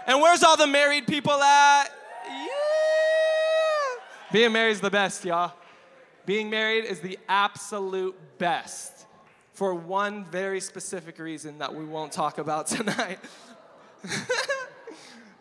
And 0.07 0.21
where's 0.21 0.43
all 0.43 0.57
the 0.57 0.67
married 0.67 1.07
people 1.07 1.33
at? 1.33 1.85
Yeah. 2.27 2.47
Being 4.33 4.53
married 4.53 4.73
is 4.73 4.81
the 4.81 4.91
best, 4.91 5.25
y'all. 5.25 5.53
Being 6.27 6.51
married 6.51 6.85
is 6.85 7.01
the 7.01 7.19
absolute 7.29 8.17
best 8.39 9.07
for 9.53 9.75
one 9.75 10.25
very 10.27 10.61
specific 10.61 11.19
reason 11.19 11.59
that 11.59 11.75
we 11.75 11.85
won't 11.85 12.13
talk 12.13 12.39
about 12.39 12.67
tonight. 12.67 13.19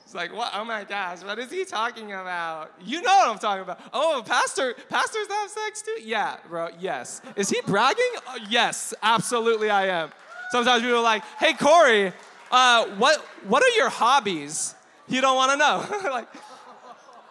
It's 0.10 0.16
like, 0.16 0.36
what? 0.36 0.52
Oh 0.56 0.66
my 0.66 0.86
gosh, 0.86 1.24
what 1.24 1.38
is 1.38 1.52
he 1.52 1.66
talking 1.66 2.14
about? 2.14 2.72
You 2.84 3.04
know 3.04 3.16
what 3.16 3.30
I'm 3.30 3.38
talking 3.38 3.62
about. 3.62 3.80
Oh, 3.94 4.24
pastor, 4.26 4.74
pastors 4.90 5.28
have 5.30 5.52
sex 5.52 5.84
too? 5.84 5.98
Yeah, 6.02 6.38
bro, 6.50 6.70
yes. 6.80 7.22
Is 7.36 7.52
he 7.52 7.62
bragging? 7.62 8.12
Uh, 8.28 8.40
yes, 8.50 8.92
absolutely 9.04 9.70
I 9.70 9.86
am. 9.86 10.10
Sometimes 10.50 10.82
people 10.82 10.98
are 10.98 11.04
like, 11.04 11.24
hey, 11.38 11.54
Corey, 11.54 12.12
uh, 12.52 12.88
what, 12.98 13.20
what 13.48 13.62
are 13.62 13.70
your 13.78 13.90
hobbies? 13.90 14.74
You 15.08 15.22
don't 15.22 15.36
want 15.36 15.52
to 15.52 15.58
know. 15.58 15.86
like, 16.10 16.28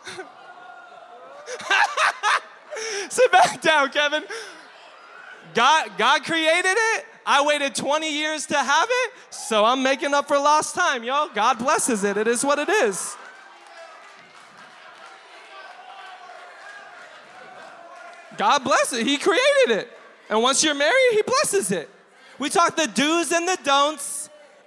Sit 3.10 3.32
back 3.32 3.60
down, 3.60 3.90
Kevin. 3.90 4.22
God, 5.52 5.90
God 5.98 6.22
created 6.22 6.76
it. 6.76 7.04
I 7.30 7.44
waited 7.44 7.74
20 7.74 8.10
years 8.10 8.46
to 8.46 8.56
have 8.56 8.88
it, 8.90 9.12
so 9.28 9.62
I'm 9.62 9.82
making 9.82 10.14
up 10.14 10.28
for 10.28 10.38
lost 10.38 10.74
time, 10.74 11.04
yo. 11.04 11.28
God 11.34 11.58
blesses 11.58 12.02
it. 12.02 12.16
It 12.16 12.26
is 12.26 12.42
what 12.42 12.58
it 12.58 12.70
is. 12.70 13.14
God 18.38 18.64
bless 18.64 18.94
it. 18.94 19.06
He 19.06 19.18
created 19.18 19.72
it. 19.72 19.92
And 20.30 20.42
once 20.42 20.64
you're 20.64 20.74
married, 20.74 21.10
He 21.12 21.20
blesses 21.20 21.70
it. 21.70 21.90
We 22.38 22.48
talk 22.48 22.76
the 22.76 22.86
do's 22.86 23.30
and 23.30 23.46
the 23.46 23.58
don'ts 23.62 24.17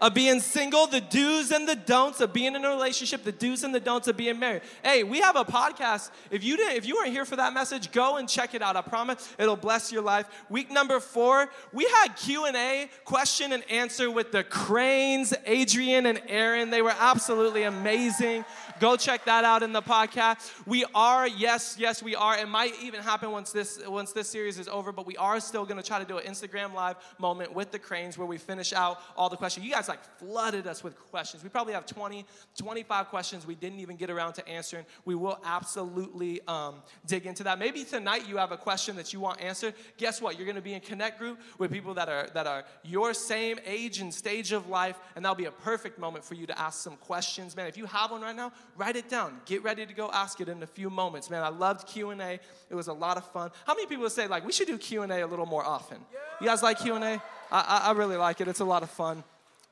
of 0.01 0.15
being 0.15 0.39
single, 0.39 0.87
the 0.87 0.99
do's 0.99 1.51
and 1.51 1.69
the 1.69 1.75
don'ts 1.75 2.19
of 2.19 2.33
being 2.33 2.55
in 2.55 2.65
a 2.65 2.69
relationship, 2.69 3.23
the 3.23 3.31
do's 3.31 3.63
and 3.63 3.73
the 3.73 3.79
don'ts 3.79 4.07
of 4.07 4.17
being 4.17 4.39
married. 4.39 4.63
Hey, 4.83 5.03
we 5.03 5.21
have 5.21 5.35
a 5.35 5.45
podcast. 5.45 6.09
If 6.31 6.43
you 6.43 6.57
didn't, 6.57 6.75
if 6.75 6.87
you 6.87 6.95
weren't 6.95 7.11
here 7.11 7.23
for 7.23 7.35
that 7.35 7.53
message, 7.53 7.91
go 7.91 8.17
and 8.17 8.27
check 8.27 8.55
it 8.55 8.63
out. 8.63 8.75
I 8.75 8.81
promise 8.81 9.33
it'll 9.37 9.55
bless 9.55 9.91
your 9.91 10.01
life. 10.01 10.25
Week 10.49 10.71
number 10.71 10.99
four, 10.99 11.49
we 11.71 11.85
had 11.85 12.15
Q 12.15 12.45
and 12.45 12.57
A, 12.57 12.89
question 13.05 13.53
and 13.53 13.63
answer 13.69 14.09
with 14.09 14.31
the 14.31 14.43
Cranes, 14.43 15.33
Adrian 15.45 16.07
and 16.07 16.19
Aaron. 16.27 16.71
They 16.71 16.81
were 16.81 16.95
absolutely 16.99 17.63
amazing. 17.63 18.43
Go 18.81 18.95
check 18.95 19.25
that 19.25 19.43
out 19.43 19.61
in 19.61 19.73
the 19.73 19.81
podcast. 19.83 20.51
We 20.65 20.85
are, 20.95 21.27
yes, 21.27 21.75
yes, 21.77 22.01
we 22.01 22.15
are. 22.15 22.35
It 22.39 22.47
might 22.47 22.73
even 22.81 22.99
happen 22.99 23.29
once 23.29 23.51
this 23.51 23.79
once 23.85 24.11
this 24.11 24.27
series 24.27 24.57
is 24.57 24.67
over, 24.67 24.91
but 24.91 25.05
we 25.05 25.15
are 25.17 25.39
still 25.39 25.67
gonna 25.67 25.83
try 25.83 25.99
to 25.99 26.05
do 26.05 26.17
an 26.17 26.25
Instagram 26.25 26.73
live 26.73 26.95
moment 27.19 27.53
with 27.53 27.69
the 27.69 27.77
Cranes 27.77 28.17
where 28.17 28.25
we 28.25 28.39
finish 28.39 28.73
out 28.73 28.97
all 29.15 29.29
the 29.29 29.37
questions. 29.37 29.67
You 29.67 29.71
guys 29.71 29.87
like 29.87 30.03
flooded 30.17 30.65
us 30.65 30.83
with 30.83 30.97
questions. 31.11 31.43
We 31.43 31.49
probably 31.49 31.73
have 31.73 31.85
20, 31.85 32.25
25 32.57 33.09
questions 33.09 33.45
we 33.45 33.53
didn't 33.53 33.81
even 33.81 33.97
get 33.97 34.09
around 34.09 34.33
to 34.33 34.47
answering. 34.49 34.87
We 35.05 35.13
will 35.13 35.39
absolutely 35.45 36.41
um, 36.47 36.81
dig 37.05 37.27
into 37.27 37.43
that. 37.43 37.59
Maybe 37.59 37.83
tonight 37.83 38.27
you 38.27 38.37
have 38.37 38.51
a 38.51 38.57
question 38.57 38.95
that 38.95 39.13
you 39.13 39.19
want 39.19 39.39
answered. 39.41 39.75
Guess 39.97 40.23
what? 40.23 40.39
You're 40.39 40.47
gonna 40.47 40.59
be 40.59 40.73
in 40.73 40.81
Connect 40.81 41.19
group 41.19 41.39
with 41.59 41.71
people 41.71 41.93
that 41.93 42.09
are 42.09 42.29
that 42.33 42.47
are 42.47 42.63
your 42.81 43.13
same 43.13 43.59
age 43.63 43.99
and 43.99 44.11
stage 44.11 44.51
of 44.51 44.69
life, 44.69 44.97
and 45.15 45.23
that'll 45.23 45.35
be 45.35 45.45
a 45.45 45.51
perfect 45.51 45.99
moment 45.99 46.25
for 46.25 46.33
you 46.33 46.47
to 46.47 46.59
ask 46.59 46.81
some 46.81 46.97
questions. 46.97 47.55
Man, 47.55 47.67
if 47.67 47.77
you 47.77 47.85
have 47.85 48.09
one 48.09 48.21
right 48.21 48.35
now, 48.35 48.51
write 48.77 48.95
it 48.95 49.09
down. 49.09 49.41
Get 49.45 49.63
ready 49.63 49.85
to 49.85 49.93
go 49.93 50.09
ask 50.11 50.41
it 50.41 50.49
in 50.49 50.61
a 50.63 50.67
few 50.67 50.89
moments. 50.89 51.29
Man, 51.29 51.43
I 51.43 51.49
loved 51.49 51.87
Q&A. 51.87 52.39
It 52.69 52.75
was 52.75 52.87
a 52.87 52.93
lot 52.93 53.17
of 53.17 53.25
fun. 53.31 53.51
How 53.65 53.73
many 53.73 53.87
people 53.87 54.09
say 54.09 54.27
like 54.27 54.45
we 54.45 54.51
should 54.51 54.67
do 54.67 54.77
Q&A 54.77 55.21
a 55.21 55.27
little 55.27 55.45
more 55.45 55.65
often? 55.65 55.97
You 56.39 56.47
guys 56.47 56.63
like 56.63 56.79
Q&A? 56.79 56.99
I, 56.99 57.21
I, 57.51 57.81
I 57.85 57.91
really 57.91 58.17
like 58.17 58.41
it. 58.41 58.47
It's 58.47 58.59
a 58.59 58.65
lot 58.65 58.83
of 58.83 58.89
fun. 58.89 59.23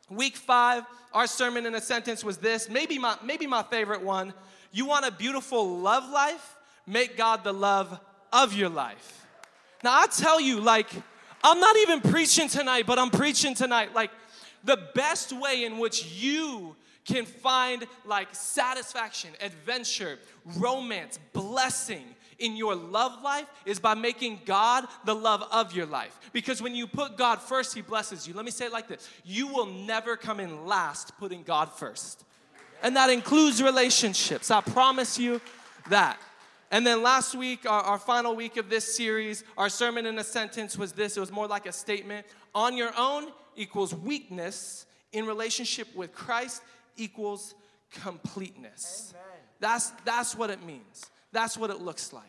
Week 0.10 0.36
five, 0.36 0.84
our 1.14 1.28
sermon 1.28 1.66
in 1.66 1.76
a 1.76 1.82
sentence 1.82 2.24
was 2.24 2.38
this, 2.38 2.70
maybe 2.70 2.98
my, 2.98 3.16
maybe 3.24 3.46
my 3.48 3.64
favorite 3.64 4.02
one. 4.02 4.34
You 4.72 4.86
want 4.86 5.06
a 5.06 5.12
beautiful 5.12 5.78
love 5.80 6.10
life? 6.10 6.56
Make 6.88 7.18
God 7.18 7.44
the 7.44 7.54
love 7.54 8.00
of 8.34 8.54
your 8.54 8.70
life. 8.70 9.26
Now, 9.84 9.94
I 9.94 10.08
tell 10.08 10.42
you, 10.42 10.60
like, 10.60 10.90
I'm 11.44 11.60
not 11.60 11.78
even 11.78 12.02
preaching 12.02 12.50
tonight, 12.50 12.86
but 12.86 13.00
I'm 13.00 13.10
preaching 13.10 13.54
tonight. 13.54 13.94
Like, 13.94 14.12
the 14.64 14.78
best 14.94 15.32
way 15.32 15.64
in 15.64 15.78
which 15.78 16.06
you 16.06 16.76
can 17.10 17.26
find 17.26 17.86
like 18.06 18.34
satisfaction, 18.34 19.32
adventure, 19.42 20.20
romance, 20.58 21.20
blessing 21.34 22.04
in 22.38 22.56
your 22.56 22.76
love 22.76 23.22
life 23.22 23.48
is 23.66 23.80
by 23.80 23.96
making 23.96 24.40
God 24.46 24.86
the 25.06 25.14
love 25.14 25.44
of 25.52 25.74
your 25.74 25.86
life. 25.86 26.18
Because 26.32 26.62
when 26.62 26.76
you 26.76 26.88
put 26.88 27.18
God 27.18 27.42
first, 27.42 27.76
He 27.76 27.82
blesses 27.82 28.28
you. 28.28 28.34
Let 28.34 28.46
me 28.46 28.52
say 28.52 28.68
it 28.68 28.72
like 28.72 28.88
this 28.88 29.10
you 29.26 29.48
will 29.48 29.66
never 29.66 30.16
come 30.16 30.40
in 30.40 30.66
last 30.66 31.18
putting 31.18 31.44
God 31.44 31.72
first. 31.74 32.24
And 32.82 32.96
that 32.96 33.10
includes 33.10 33.62
relationships. 33.62 34.52
I 34.52 34.62
promise 34.62 35.20
you 35.20 35.42
that. 35.90 36.18
And 36.72 36.86
then 36.86 37.02
last 37.02 37.36
week, 37.36 37.66
our, 37.70 37.82
our, 37.82 37.98
final 37.98 38.36
week 38.36 38.56
of 38.56 38.70
this 38.70 38.96
series, 38.96 39.44
our 39.58 39.70
sermon 39.70 40.06
in 40.06 40.18
a 40.20 40.24
sentence 40.24 40.78
was 40.78 40.92
this 40.92 41.18
it 41.18 41.20
was 41.20 41.32
more 41.32 41.48
like 41.48 41.66
a 41.66 41.74
statement 41.74 42.28
on 42.54 42.78
your 42.78 42.92
own 42.96 43.32
equals 43.56 43.94
weakness, 43.94 44.86
in 45.12 45.26
relationship 45.26 45.88
with 45.96 46.14
Christ 46.14 46.62
equals 47.00 47.56
completeness. 47.92 49.14
Amen. 49.16 49.40
That's, 49.60 49.90
that's 50.06 50.36
what 50.36 50.50
it 50.50 50.64
means. 50.64 51.10
That's 51.32 51.58
what 51.58 51.70
it 51.70 51.82
looks 51.82 52.14
like. 52.14 52.24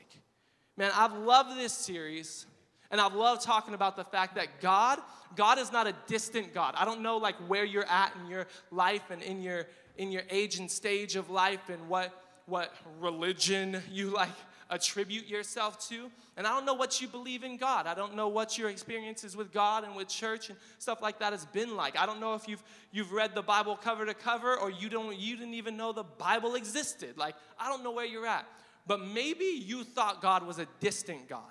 Man, 0.77 0.91
I've 0.95 1.13
loved 1.13 1.59
this 1.59 1.73
series 1.73 2.47
and 2.91 3.01
I've 3.01 3.15
loved 3.15 3.43
talking 3.43 3.75
about 3.75 3.97
the 3.97 4.05
fact 4.05 4.35
that 4.35 4.61
God, 4.61 4.99
God 5.37 5.59
is 5.59 5.73
not 5.73 5.87
a 5.87 5.95
distant 6.07 6.53
God. 6.53 6.75
I 6.77 6.85
don't 6.85 7.03
know 7.03 7.19
like 7.19 7.37
where 7.49 7.65
you're 7.65 7.89
at 7.89 8.15
in 8.21 8.31
your 8.31 8.47
life 8.71 9.11
and 9.11 9.23
in 9.23 9.43
your 9.43 9.67
in 9.97 10.11
your 10.11 10.23
age 10.31 10.59
and 10.59 10.71
stage 10.71 11.17
of 11.17 11.29
life 11.29 11.69
and 11.69 11.89
what 11.89 12.25
what 12.47 12.75
religion 13.01 13.83
you 13.91 14.09
like 14.09 14.31
attribute 14.71 15.27
yourself 15.27 15.89
to. 15.89 16.11
And 16.37 16.47
I 16.47 16.51
don't 16.51 16.65
know 16.65 16.75
what 16.75 17.01
you 17.01 17.09
believe 17.09 17.45
in 17.45 17.57
God. 17.57 17.87
I 17.87 17.95
don't 17.95 18.15
know 18.15 18.29
what 18.29 18.57
your 18.57 18.71
experiences 18.71 19.37
with 19.37 19.53
God 19.53 19.85
and 19.85 19.95
with 19.95 20.09
church 20.09 20.49
and 20.49 20.59
stuff 20.79 21.03
like 21.03 21.19
that 21.19 21.33
has 21.33 21.45
been 21.47 21.77
like. 21.77 21.99
I 21.99 22.07
don't 22.07 22.21
know 22.21 22.35
if 22.35 22.49
you've 22.49 22.63
you've 22.93 23.13
read 23.13 23.35
the 23.35 23.43
Bible 23.43 23.77
cover 23.77 24.07
to 24.07 24.15
cover 24.15 24.57
or 24.57 24.71
you 24.71 24.89
don't 24.89 25.17
you 25.19 25.37
didn't 25.37 25.55
even 25.55 25.77
know 25.77 25.93
the 25.93 26.05
Bible 26.05 26.55
existed. 26.55 27.19
Like 27.19 27.35
I 27.59 27.69
don't 27.69 27.83
know 27.83 27.93
where 27.93 28.07
you're 28.07 28.27
at. 28.27 28.47
But 28.87 29.01
maybe 29.01 29.45
you 29.45 29.85
thought 29.85 30.23
God 30.23 30.47
was 30.47 30.59
a 30.59 30.67
distant 30.81 31.29
God. 31.29 31.43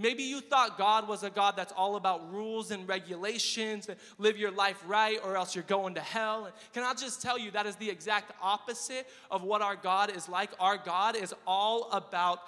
Maybe 0.00 0.22
you 0.22 0.40
thought 0.40 0.78
God 0.78 1.08
was 1.08 1.24
a 1.24 1.30
God 1.30 1.56
that's 1.56 1.72
all 1.72 1.96
about 1.96 2.32
rules 2.32 2.70
and 2.70 2.88
regulations 2.88 3.88
and 3.88 3.98
live 4.18 4.38
your 4.38 4.52
life 4.52 4.80
right 4.86 5.18
or 5.24 5.36
else 5.36 5.56
you're 5.56 5.64
going 5.64 5.96
to 5.96 6.00
hell. 6.00 6.44
And 6.44 6.54
can 6.72 6.84
I 6.84 6.94
just 6.94 7.20
tell 7.20 7.36
you 7.36 7.50
that 7.50 7.66
is 7.66 7.74
the 7.76 7.90
exact 7.90 8.30
opposite 8.40 9.08
of 9.28 9.42
what 9.42 9.60
our 9.60 9.74
God 9.74 10.14
is 10.16 10.28
like? 10.28 10.50
Our 10.60 10.78
God 10.78 11.16
is 11.16 11.34
all 11.48 11.90
about 11.90 12.38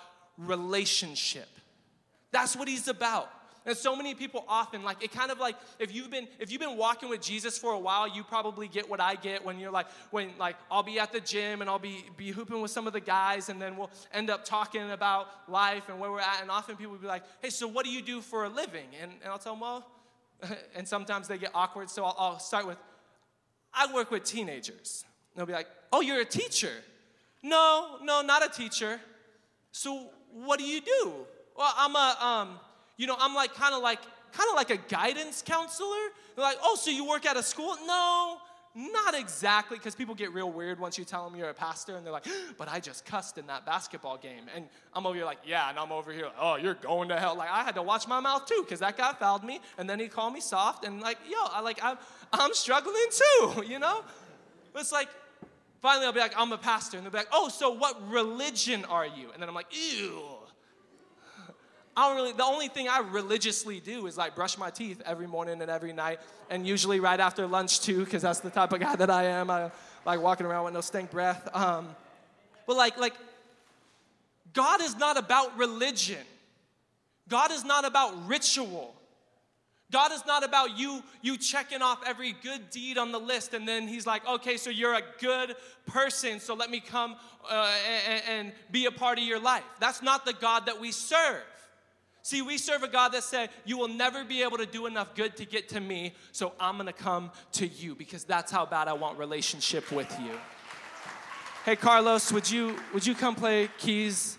relationship. 0.47 1.49
That's 2.33 2.57
what 2.57 2.69
he's 2.69 2.89
about. 2.89 3.31
And 3.67 3.77
so 3.77 3.95
many 3.95 4.15
people 4.15 4.45
often 4.49 4.83
like 4.83 5.05
it 5.05 5.13
kind 5.13 5.31
of 5.31 5.39
like 5.39 5.55
if 5.79 5.95
you've 5.95 6.11
been 6.11 6.27
if 6.39 6.51
you've 6.51 6.63
been 6.63 6.79
walking 6.79 7.11
with 7.11 7.21
Jesus 7.21 7.59
for 7.59 7.73
a 7.73 7.79
while, 7.79 8.09
you 8.09 8.25
probably 8.25 8.69
get 8.69 8.89
what 8.89 9.01
I 9.01 9.17
get 9.17 9.45
when 9.45 9.59
you're 9.59 9.71
like 9.71 9.87
when 10.11 10.31
like 10.39 10.57
I'll 10.71 10.83
be 10.83 10.99
at 10.99 11.13
the 11.13 11.21
gym 11.21 11.61
and 11.61 11.69
I'll 11.69 11.79
be 11.79 12.07
be 12.17 12.31
hooping 12.31 12.61
with 12.63 12.71
some 12.71 12.87
of 12.87 12.95
the 12.95 13.01
guys 13.01 13.51
and 13.51 13.61
then 13.61 13.77
we'll 13.77 13.91
end 14.15 14.31
up 14.31 14.47
talking 14.47 14.91
about 14.91 15.29
life 15.47 15.91
and 15.91 16.01
where 16.01 16.11
we're 16.11 16.21
at 16.21 16.41
and 16.41 16.51
often 16.51 16.77
people 16.77 16.93
will 16.93 17.01
be 17.01 17.07
like, 17.07 17.23
"Hey, 17.43 17.51
so 17.51 17.69
what 17.69 17.85
do 17.85 17.93
you 17.93 18.01
do 18.01 18.23
for 18.23 18.45
a 18.45 18.49
living?" 18.49 18.87
And, 19.01 19.13
and 19.23 19.31
I'll 19.31 19.39
tell 19.39 19.53
them, 19.53 19.61
"Well," 19.61 19.87
and 20.75 20.89
sometimes 20.89 21.29
they 21.29 21.37
get 21.37 21.51
awkward, 21.55 21.91
so 21.91 22.05
I'll, 22.05 22.17
I'll 22.19 22.39
start 22.39 22.67
with, 22.67 22.79
"I 23.75 23.93
work 23.93 24.11
with 24.11 24.25
teenagers." 24.25 25.05
And 25.35 25.41
they'll 25.41 25.47
be 25.47 25.53
like, 25.53 25.69
"Oh, 25.93 26.01
you're 26.01 26.21
a 26.21 26.25
teacher?" 26.25 26.73
No, 27.43 27.99
no, 28.03 28.23
not 28.23 28.45
a 28.45 28.49
teacher. 28.49 29.01
So 29.73 30.11
what 30.33 30.59
do 30.59 30.65
you 30.65 30.81
do? 30.81 31.13
Well, 31.57 31.73
I'm 31.77 31.95
a, 31.95 32.17
um, 32.21 32.61
you 32.97 33.07
know, 33.07 33.17
I'm 33.19 33.35
like 33.35 33.55
kind 33.55 33.75
of 33.75 33.83
like, 33.83 34.01
kind 34.33 34.49
of 34.51 34.57
like 34.57 34.71
a 34.71 34.77
guidance 34.77 35.43
counselor. 35.43 36.11
They're 36.35 36.45
like, 36.45 36.59
oh, 36.63 36.77
so 36.77 36.91
you 36.91 37.07
work 37.07 37.27
at 37.27 37.37
a 37.37 37.43
school? 37.43 37.77
No, 37.87 38.39
not 38.75 39.15
exactly, 39.15 39.77
because 39.77 39.97
people 39.97 40.15
get 40.15 40.33
real 40.33 40.51
weird 40.51 40.79
once 40.79 40.97
you 40.97 41.05
tell 41.05 41.29
them 41.29 41.37
you're 41.39 41.51
a 41.51 41.55
pastor, 41.55 41.97
and 41.97 42.07
they're 42.07 42.13
like, 42.13 42.27
but 42.57 42.69
I 42.69 42.79
just 42.79 43.05
cussed 43.05 43.37
in 43.37 43.49
that 43.49 43.67
basketball 43.67 44.17
game. 44.17 44.45
And 44.55 44.67
I'm 44.95 45.07
over 45.07 45.17
here 45.17 45.25
like, 45.25 45.39
yeah, 45.45 45.69
and 45.69 45.79
I'm 45.79 45.91
over 45.91 46.13
here 46.13 46.27
like, 46.27 46.37
oh, 46.39 46.55
you're 46.55 46.75
going 46.75 47.09
to 47.09 47.19
hell. 47.19 47.37
Like, 47.37 47.51
I 47.51 47.65
had 47.65 47.75
to 47.75 47.83
watch 47.83 48.07
my 48.07 48.21
mouth 48.21 48.47
too, 48.47 48.63
because 48.65 48.79
that 48.79 48.97
guy 48.97 49.13
fouled 49.15 49.43
me, 49.43 49.61
and 49.77 49.91
then 49.91 49.99
he 49.99 50.07
called 50.07 50.33
me 50.33 50.41
soft, 50.41 50.85
and 50.85 51.01
like, 51.01 51.19
yo, 51.29 51.39
I 51.51 51.61
like, 51.61 51.83
I'm, 51.83 51.99
I'm 52.33 52.55
struggling 52.55 52.95
too, 53.11 53.65
you 53.67 53.81
know? 53.81 54.05
It's 54.77 54.93
like, 54.93 55.09
Finally, 55.81 56.07
I'll 56.07 56.13
be 56.13 56.21
like, 56.21 56.35
I'm 56.37 56.53
a 56.53 56.59
pastor. 56.59 56.99
And 56.99 57.07
they'll 57.07 57.13
be 57.13 57.19
like, 57.19 57.29
oh, 57.33 57.49
so 57.49 57.71
what 57.71 58.11
religion 58.11 58.85
are 58.85 59.07
you? 59.07 59.31
And 59.33 59.41
then 59.41 59.49
I'm 59.49 59.55
like, 59.55 59.75
ew. 59.75 60.23
I 61.97 62.09
don't 62.09 62.17
really, 62.17 62.33
the 62.33 62.45
only 62.45 62.69
thing 62.69 62.89
I 62.89 62.99
religiously 62.99 63.81
do 63.81 64.07
is 64.07 64.19
like 64.19 64.35
brush 64.35 64.59
my 64.59 64.71
teeth 64.71 65.01
every 65.07 65.27
morning 65.27 65.63
and 65.63 65.71
every 65.71 65.93
night, 65.93 66.21
and 66.51 66.67
usually 66.67 67.01
right 67.01 67.19
after 67.19 67.47
lunch 67.47 67.81
too, 67.81 68.05
because 68.05 68.23
that's 68.23 68.41
the 68.41 68.51
type 68.51 68.73
of 68.73 68.81
guy 68.81 68.95
that 69.03 69.11
I 69.11 69.25
am. 69.25 69.51
I 69.51 69.71
like 70.05 70.21
walking 70.21 70.47
around 70.47 70.65
with 70.65 70.75
no 70.75 70.81
stink 70.83 71.11
breath. 71.11 71.49
Um, 71.55 71.89
but 72.67 72.77
like, 72.77 72.99
like, 72.99 73.15
God 74.53 74.83
is 74.83 74.97
not 74.97 75.17
about 75.17 75.57
religion. 75.57 76.25
God 77.29 77.53
is 77.53 77.65
not 77.65 77.85
about 77.85 78.29
ritual. 78.29 78.95
God 79.91 80.13
is 80.13 80.25
not 80.27 80.45
about 80.45 80.79
you 80.79 81.03
you 81.23 81.37
checking 81.37 81.83
off 81.83 82.01
every 82.07 82.33
good 82.33 82.71
deed 82.71 82.97
on 82.97 83.13
the 83.13 83.19
list 83.19 83.55
and 83.55 83.67
then 83.67 83.89
he's 83.89 84.07
like, 84.07 84.27
"Okay, 84.27 84.57
so 84.57 84.71
you're 84.71 84.95
a 84.95 85.03
good 85.21 85.57
person, 85.87 86.41
so 86.41 86.55
let 86.55 86.71
me 86.71 86.81
come 86.81 87.17
uh, 87.51 87.73
and, 88.09 88.23
and 88.29 88.53
be 88.71 88.87
a 88.87 88.91
part 88.91 89.19
of 89.19 89.25
your 89.25 89.41
life." 89.41 89.65
That's 89.81 90.03
not 90.03 90.25
the 90.25 90.33
God 90.33 90.67
that 90.67 90.81
we 90.81 90.93
serve. 90.93 91.43
See, 92.23 92.43
we 92.43 92.59
serve 92.59 92.83
a 92.83 92.89
God 92.89 93.13
that 93.13 93.25
said, 93.25 93.51
You 93.65 93.79
will 93.79 93.89
never 93.89 94.25
be 94.25 94.43
able 94.43 94.59
to 94.59 94.67
do 94.67 94.87
enough 94.87 95.15
good 95.15 95.37
to 95.39 95.47
get 95.47 95.71
to 95.71 95.81
me, 95.81 96.15
so 96.33 96.53
I'm 96.61 96.77
gonna 96.77 96.93
come 96.93 97.31
to 97.53 97.67
you 97.67 97.95
because 97.95 98.25
that's 98.25 98.53
how 98.53 98.67
bad 98.67 98.89
I 98.89 98.93
want 98.93 99.19
relationship 99.19 99.91
with 99.91 100.11
you. 100.21 100.39
Hey 101.65 101.77
Carlos, 101.77 102.33
would 102.33 102.51
you 102.51 102.77
would 102.93 103.07
you 103.07 103.15
come 103.15 103.35
play 103.35 103.69
keys 103.79 104.39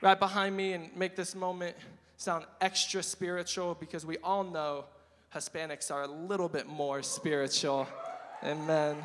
right 0.00 0.18
behind 0.18 0.56
me 0.56 0.72
and 0.74 0.94
make 0.96 1.16
this 1.16 1.34
moment 1.34 1.76
sound 2.16 2.44
extra 2.60 3.02
spiritual 3.02 3.76
because 3.80 4.06
we 4.06 4.18
all 4.18 4.44
know 4.44 4.84
Hispanics 5.34 5.90
are 5.90 6.02
a 6.02 6.08
little 6.08 6.48
bit 6.48 6.66
more 6.66 7.02
spiritual. 7.02 7.86
Amen. 8.44 8.96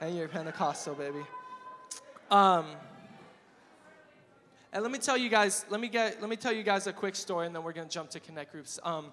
And 0.00 0.16
you're 0.16 0.28
Pentecostal, 0.28 0.94
baby. 0.94 1.24
Um, 2.30 2.66
And 4.72 4.82
let 4.82 4.92
me 4.92 4.98
tell 4.98 5.16
you 5.16 5.30
guys, 5.30 5.64
let 5.70 5.80
me 5.80 5.88
get, 5.88 6.20
let 6.20 6.28
me 6.28 6.36
tell 6.36 6.52
you 6.52 6.62
guys 6.62 6.86
a 6.86 6.92
quick 6.92 7.16
story, 7.16 7.46
and 7.46 7.54
then 7.54 7.62
we're 7.62 7.72
gonna 7.72 7.88
jump 7.88 8.10
to 8.10 8.20
connect 8.20 8.52
groups. 8.52 8.78
Um, 8.82 9.06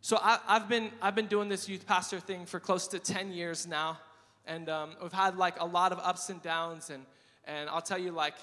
so 0.00 0.18
I, 0.22 0.38
have 0.46 0.66
been, 0.66 0.90
I've 1.02 1.14
been 1.14 1.26
doing 1.26 1.50
this 1.50 1.68
youth 1.68 1.86
pastor 1.86 2.20
thing 2.20 2.46
for 2.46 2.58
close 2.58 2.88
to 2.88 2.98
10 2.98 3.32
years 3.32 3.66
now, 3.66 3.98
and 4.46 4.70
um, 4.70 4.92
we've 5.02 5.12
had 5.12 5.36
like 5.36 5.60
a 5.60 5.66
lot 5.66 5.92
of 5.92 5.98
ups 5.98 6.30
and 6.30 6.40
downs, 6.42 6.88
and 6.88 7.04
and 7.44 7.68
I'll 7.68 7.82
tell 7.82 7.98
you 7.98 8.12
like 8.12 8.36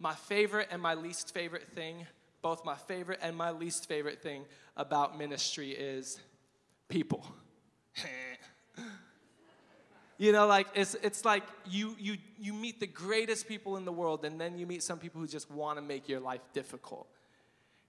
my 0.00 0.14
favorite 0.14 0.68
and 0.70 0.80
my 0.80 0.94
least 0.94 1.32
favorite 1.32 1.68
thing, 1.68 2.06
both 2.42 2.64
my 2.64 2.74
favorite 2.74 3.20
and 3.22 3.36
my 3.36 3.50
least 3.50 3.86
favorite 3.86 4.22
thing 4.22 4.44
about 4.76 5.16
ministry 5.16 5.70
is 5.70 6.18
people. 6.88 7.26
you 10.18 10.32
know, 10.32 10.46
like 10.46 10.66
it's 10.74 10.94
it's 11.02 11.24
like 11.24 11.44
you 11.66 11.96
you 11.98 12.16
you 12.38 12.52
meet 12.52 12.80
the 12.80 12.86
greatest 12.86 13.48
people 13.48 13.76
in 13.76 13.84
the 13.84 13.92
world, 13.92 14.24
and 14.24 14.40
then 14.40 14.58
you 14.58 14.66
meet 14.66 14.82
some 14.82 14.98
people 14.98 15.20
who 15.20 15.26
just 15.26 15.50
want 15.50 15.78
to 15.78 15.82
make 15.82 16.08
your 16.08 16.20
life 16.20 16.42
difficult. 16.52 17.08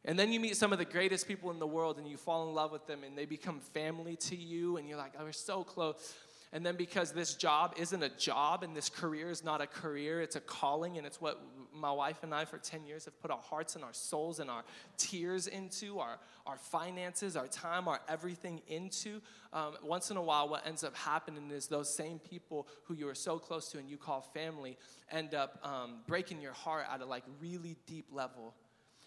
And 0.05 0.17
then 0.17 0.31
you 0.31 0.39
meet 0.39 0.55
some 0.55 0.71
of 0.71 0.79
the 0.79 0.85
greatest 0.85 1.27
people 1.27 1.51
in 1.51 1.59
the 1.59 1.67
world 1.67 1.97
and 1.97 2.07
you 2.07 2.15
fall 2.15 2.47
in 2.47 2.55
love 2.55 2.71
with 2.71 2.87
them 2.87 3.03
and 3.03 3.17
they 3.17 3.25
become 3.25 3.59
family 3.59 4.15
to 4.15 4.37
you 4.37 4.77
and 4.77 4.87
you're 4.87 4.97
like, 4.97 5.11
oh, 5.19 5.25
we're 5.25 5.33
so 5.33 5.65
close. 5.65 6.13
And 6.53 6.65
then 6.65 6.77
because 6.77 7.11
this 7.11 7.33
job 7.33 7.73
isn't 7.77 8.01
a 8.01 8.09
job 8.09 8.63
and 8.63 8.73
this 8.73 8.89
career 8.89 9.29
is 9.29 9.43
not 9.43 9.59
a 9.59 9.67
career, 9.67 10.21
it's 10.21 10.37
a 10.37 10.39
calling, 10.39 10.97
and 10.97 11.05
it's 11.05 11.19
what 11.19 11.41
my 11.79 11.91
wife 11.91 12.23
and 12.23 12.33
I 12.33 12.45
for 12.45 12.57
10 12.57 12.85
years 12.85 13.05
have 13.05 13.19
put 13.21 13.31
our 13.31 13.41
hearts 13.41 13.75
and 13.75 13.83
our 13.83 13.93
souls 13.93 14.39
and 14.39 14.49
our 14.49 14.63
tears 14.97 15.47
into, 15.47 15.99
our, 15.99 16.19
our 16.45 16.57
finances, 16.57 17.35
our 17.35 17.47
time, 17.47 17.87
our 17.87 17.99
everything 18.07 18.61
into. 18.67 19.21
Um, 19.53 19.73
once 19.83 20.11
in 20.11 20.17
a 20.17 20.21
while, 20.21 20.49
what 20.49 20.65
ends 20.65 20.83
up 20.83 20.95
happening 20.95 21.51
is 21.51 21.67
those 21.67 21.93
same 21.93 22.19
people 22.19 22.67
who 22.83 22.93
you 22.93 23.07
are 23.07 23.15
so 23.15 23.39
close 23.39 23.69
to 23.71 23.77
and 23.77 23.89
you 23.89 23.97
call 23.97 24.21
family 24.21 24.77
end 25.11 25.33
up 25.33 25.59
um, 25.63 25.99
breaking 26.07 26.41
your 26.41 26.53
heart 26.53 26.85
at 26.91 27.01
a 27.01 27.05
like 27.05 27.23
really 27.41 27.75
deep 27.85 28.07
level. 28.11 28.53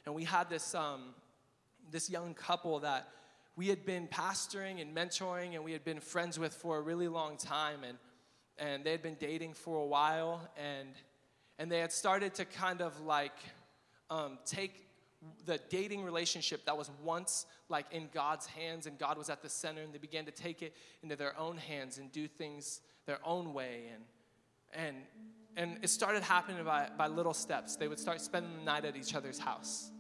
And 0.06 0.14
we 0.14 0.24
had 0.24 0.48
this, 0.48 0.74
um, 0.74 1.14
this 1.90 2.08
young 2.08 2.34
couple 2.34 2.80
that 2.80 3.08
we 3.56 3.68
had 3.68 3.84
been 3.84 4.08
pastoring 4.08 4.80
and 4.80 4.96
mentoring 4.96 5.54
and 5.54 5.64
we 5.64 5.72
had 5.72 5.84
been 5.84 6.00
friends 6.00 6.38
with 6.38 6.54
for 6.54 6.78
a 6.78 6.80
really 6.80 7.08
long 7.08 7.36
time 7.36 7.84
and 7.84 7.98
and 8.60 8.84
they 8.84 8.90
had 8.90 9.02
been 9.02 9.16
dating 9.18 9.54
for 9.54 9.78
a 9.78 9.86
while 9.86 10.48
and 10.56 10.90
and 11.60 11.70
they 11.70 11.78
had 11.78 11.92
started 11.92 12.34
to 12.34 12.46
kind 12.46 12.80
of 12.80 12.98
like 13.02 13.36
um, 14.08 14.38
take 14.46 14.86
the 15.44 15.60
dating 15.68 16.02
relationship 16.02 16.64
that 16.64 16.76
was 16.76 16.90
once 17.04 17.44
like 17.68 17.84
in 17.92 18.08
God's 18.14 18.46
hands 18.46 18.86
and 18.86 18.98
God 18.98 19.18
was 19.18 19.28
at 19.28 19.42
the 19.42 19.48
center 19.50 19.82
and 19.82 19.92
they 19.92 19.98
began 19.98 20.24
to 20.24 20.30
take 20.30 20.62
it 20.62 20.74
into 21.02 21.16
their 21.16 21.38
own 21.38 21.58
hands 21.58 21.98
and 21.98 22.10
do 22.10 22.26
things 22.26 22.80
their 23.06 23.18
own 23.22 23.52
way 23.52 23.82
and 23.94 24.02
and 24.72 24.96
and 25.56 25.78
it 25.82 25.90
started 25.90 26.22
happening 26.22 26.64
by, 26.64 26.88
by 26.96 27.08
little 27.08 27.34
steps. 27.34 27.74
They 27.74 27.88
would 27.88 27.98
start 27.98 28.20
spending 28.20 28.52
the 28.56 28.64
night 28.64 28.84
at 28.84 28.96
each 28.96 29.16
other's 29.16 29.38
house. 29.38 29.90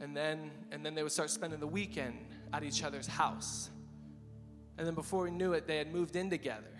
And 0.00 0.14
then 0.14 0.50
and 0.70 0.84
then 0.84 0.94
they 0.94 1.02
would 1.02 1.12
start 1.12 1.30
spending 1.30 1.60
the 1.60 1.66
weekend 1.66 2.26
at 2.52 2.62
each 2.62 2.82
other's 2.82 3.06
house. 3.06 3.70
And 4.76 4.86
then 4.86 4.94
before 4.94 5.22
we 5.22 5.30
knew 5.30 5.54
it 5.54 5.66
they 5.66 5.78
had 5.78 5.90
moved 5.90 6.14
in 6.14 6.28
together. 6.28 6.74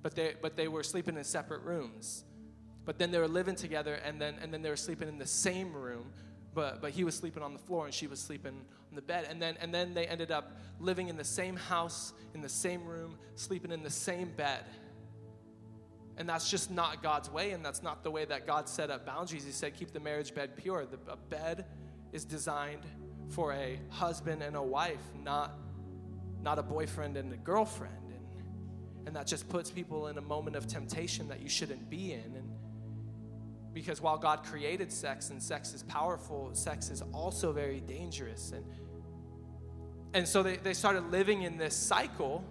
But 0.00 0.14
they 0.14 0.36
but 0.40 0.56
they 0.56 0.68
were 0.68 0.82
sleeping 0.82 1.18
in 1.18 1.24
separate 1.24 1.62
rooms 1.62 2.24
but 2.88 2.98
then 2.98 3.10
they 3.10 3.18
were 3.18 3.28
living 3.28 3.54
together 3.54 3.96
and 3.96 4.18
then 4.18 4.36
and 4.40 4.50
then 4.50 4.62
they 4.62 4.70
were 4.70 4.76
sleeping 4.76 5.08
in 5.08 5.18
the 5.18 5.26
same 5.26 5.74
room 5.74 6.06
but 6.54 6.80
but 6.80 6.90
he 6.90 7.04
was 7.04 7.14
sleeping 7.14 7.42
on 7.42 7.52
the 7.52 7.58
floor 7.58 7.84
and 7.84 7.92
she 7.92 8.06
was 8.06 8.18
sleeping 8.18 8.54
on 8.90 8.94
the 8.94 9.02
bed 9.02 9.26
and 9.28 9.42
then 9.42 9.58
and 9.60 9.74
then 9.74 9.92
they 9.92 10.06
ended 10.06 10.30
up 10.30 10.56
living 10.80 11.08
in 11.08 11.16
the 11.18 11.24
same 11.24 11.54
house 11.54 12.14
in 12.32 12.40
the 12.40 12.48
same 12.48 12.86
room 12.86 13.18
sleeping 13.34 13.72
in 13.72 13.82
the 13.82 13.90
same 13.90 14.30
bed 14.38 14.64
and 16.18 16.28
that's 16.28 16.50
just 16.50 16.70
not 16.70 17.00
God's 17.00 17.30
way, 17.30 17.52
and 17.52 17.64
that's 17.64 17.80
not 17.80 18.02
the 18.02 18.10
way 18.10 18.24
that 18.24 18.44
God 18.44 18.68
set 18.68 18.90
up 18.90 19.06
boundaries. 19.06 19.44
He 19.44 19.52
said, 19.52 19.76
keep 19.76 19.92
the 19.92 20.00
marriage 20.00 20.34
bed 20.34 20.56
pure. 20.56 20.84
The, 20.84 20.98
a 21.12 21.16
bed 21.16 21.64
is 22.12 22.24
designed 22.24 22.82
for 23.28 23.52
a 23.52 23.78
husband 23.90 24.42
and 24.42 24.56
a 24.56 24.62
wife, 24.62 24.98
not, 25.22 25.52
not 26.42 26.58
a 26.58 26.62
boyfriend 26.62 27.16
and 27.16 27.32
a 27.32 27.36
girlfriend. 27.36 27.94
And, 28.08 29.06
and 29.06 29.14
that 29.14 29.28
just 29.28 29.48
puts 29.48 29.70
people 29.70 30.08
in 30.08 30.18
a 30.18 30.20
moment 30.20 30.56
of 30.56 30.66
temptation 30.66 31.28
that 31.28 31.40
you 31.40 31.48
shouldn't 31.48 31.88
be 31.88 32.14
in. 32.14 32.34
And 32.34 32.47
because 33.72 34.00
while 34.00 34.18
God 34.18 34.44
created 34.44 34.92
sex 34.92 35.30
and 35.30 35.42
sex 35.42 35.74
is 35.74 35.82
powerful, 35.82 36.50
sex 36.54 36.90
is 36.90 37.02
also 37.12 37.52
very 37.52 37.80
dangerous. 37.80 38.52
And, 38.52 38.64
and 40.14 40.26
so 40.26 40.42
they, 40.42 40.56
they 40.56 40.74
started 40.74 41.10
living 41.10 41.42
in 41.42 41.56
this 41.56 41.76
cycle. 41.76 42.44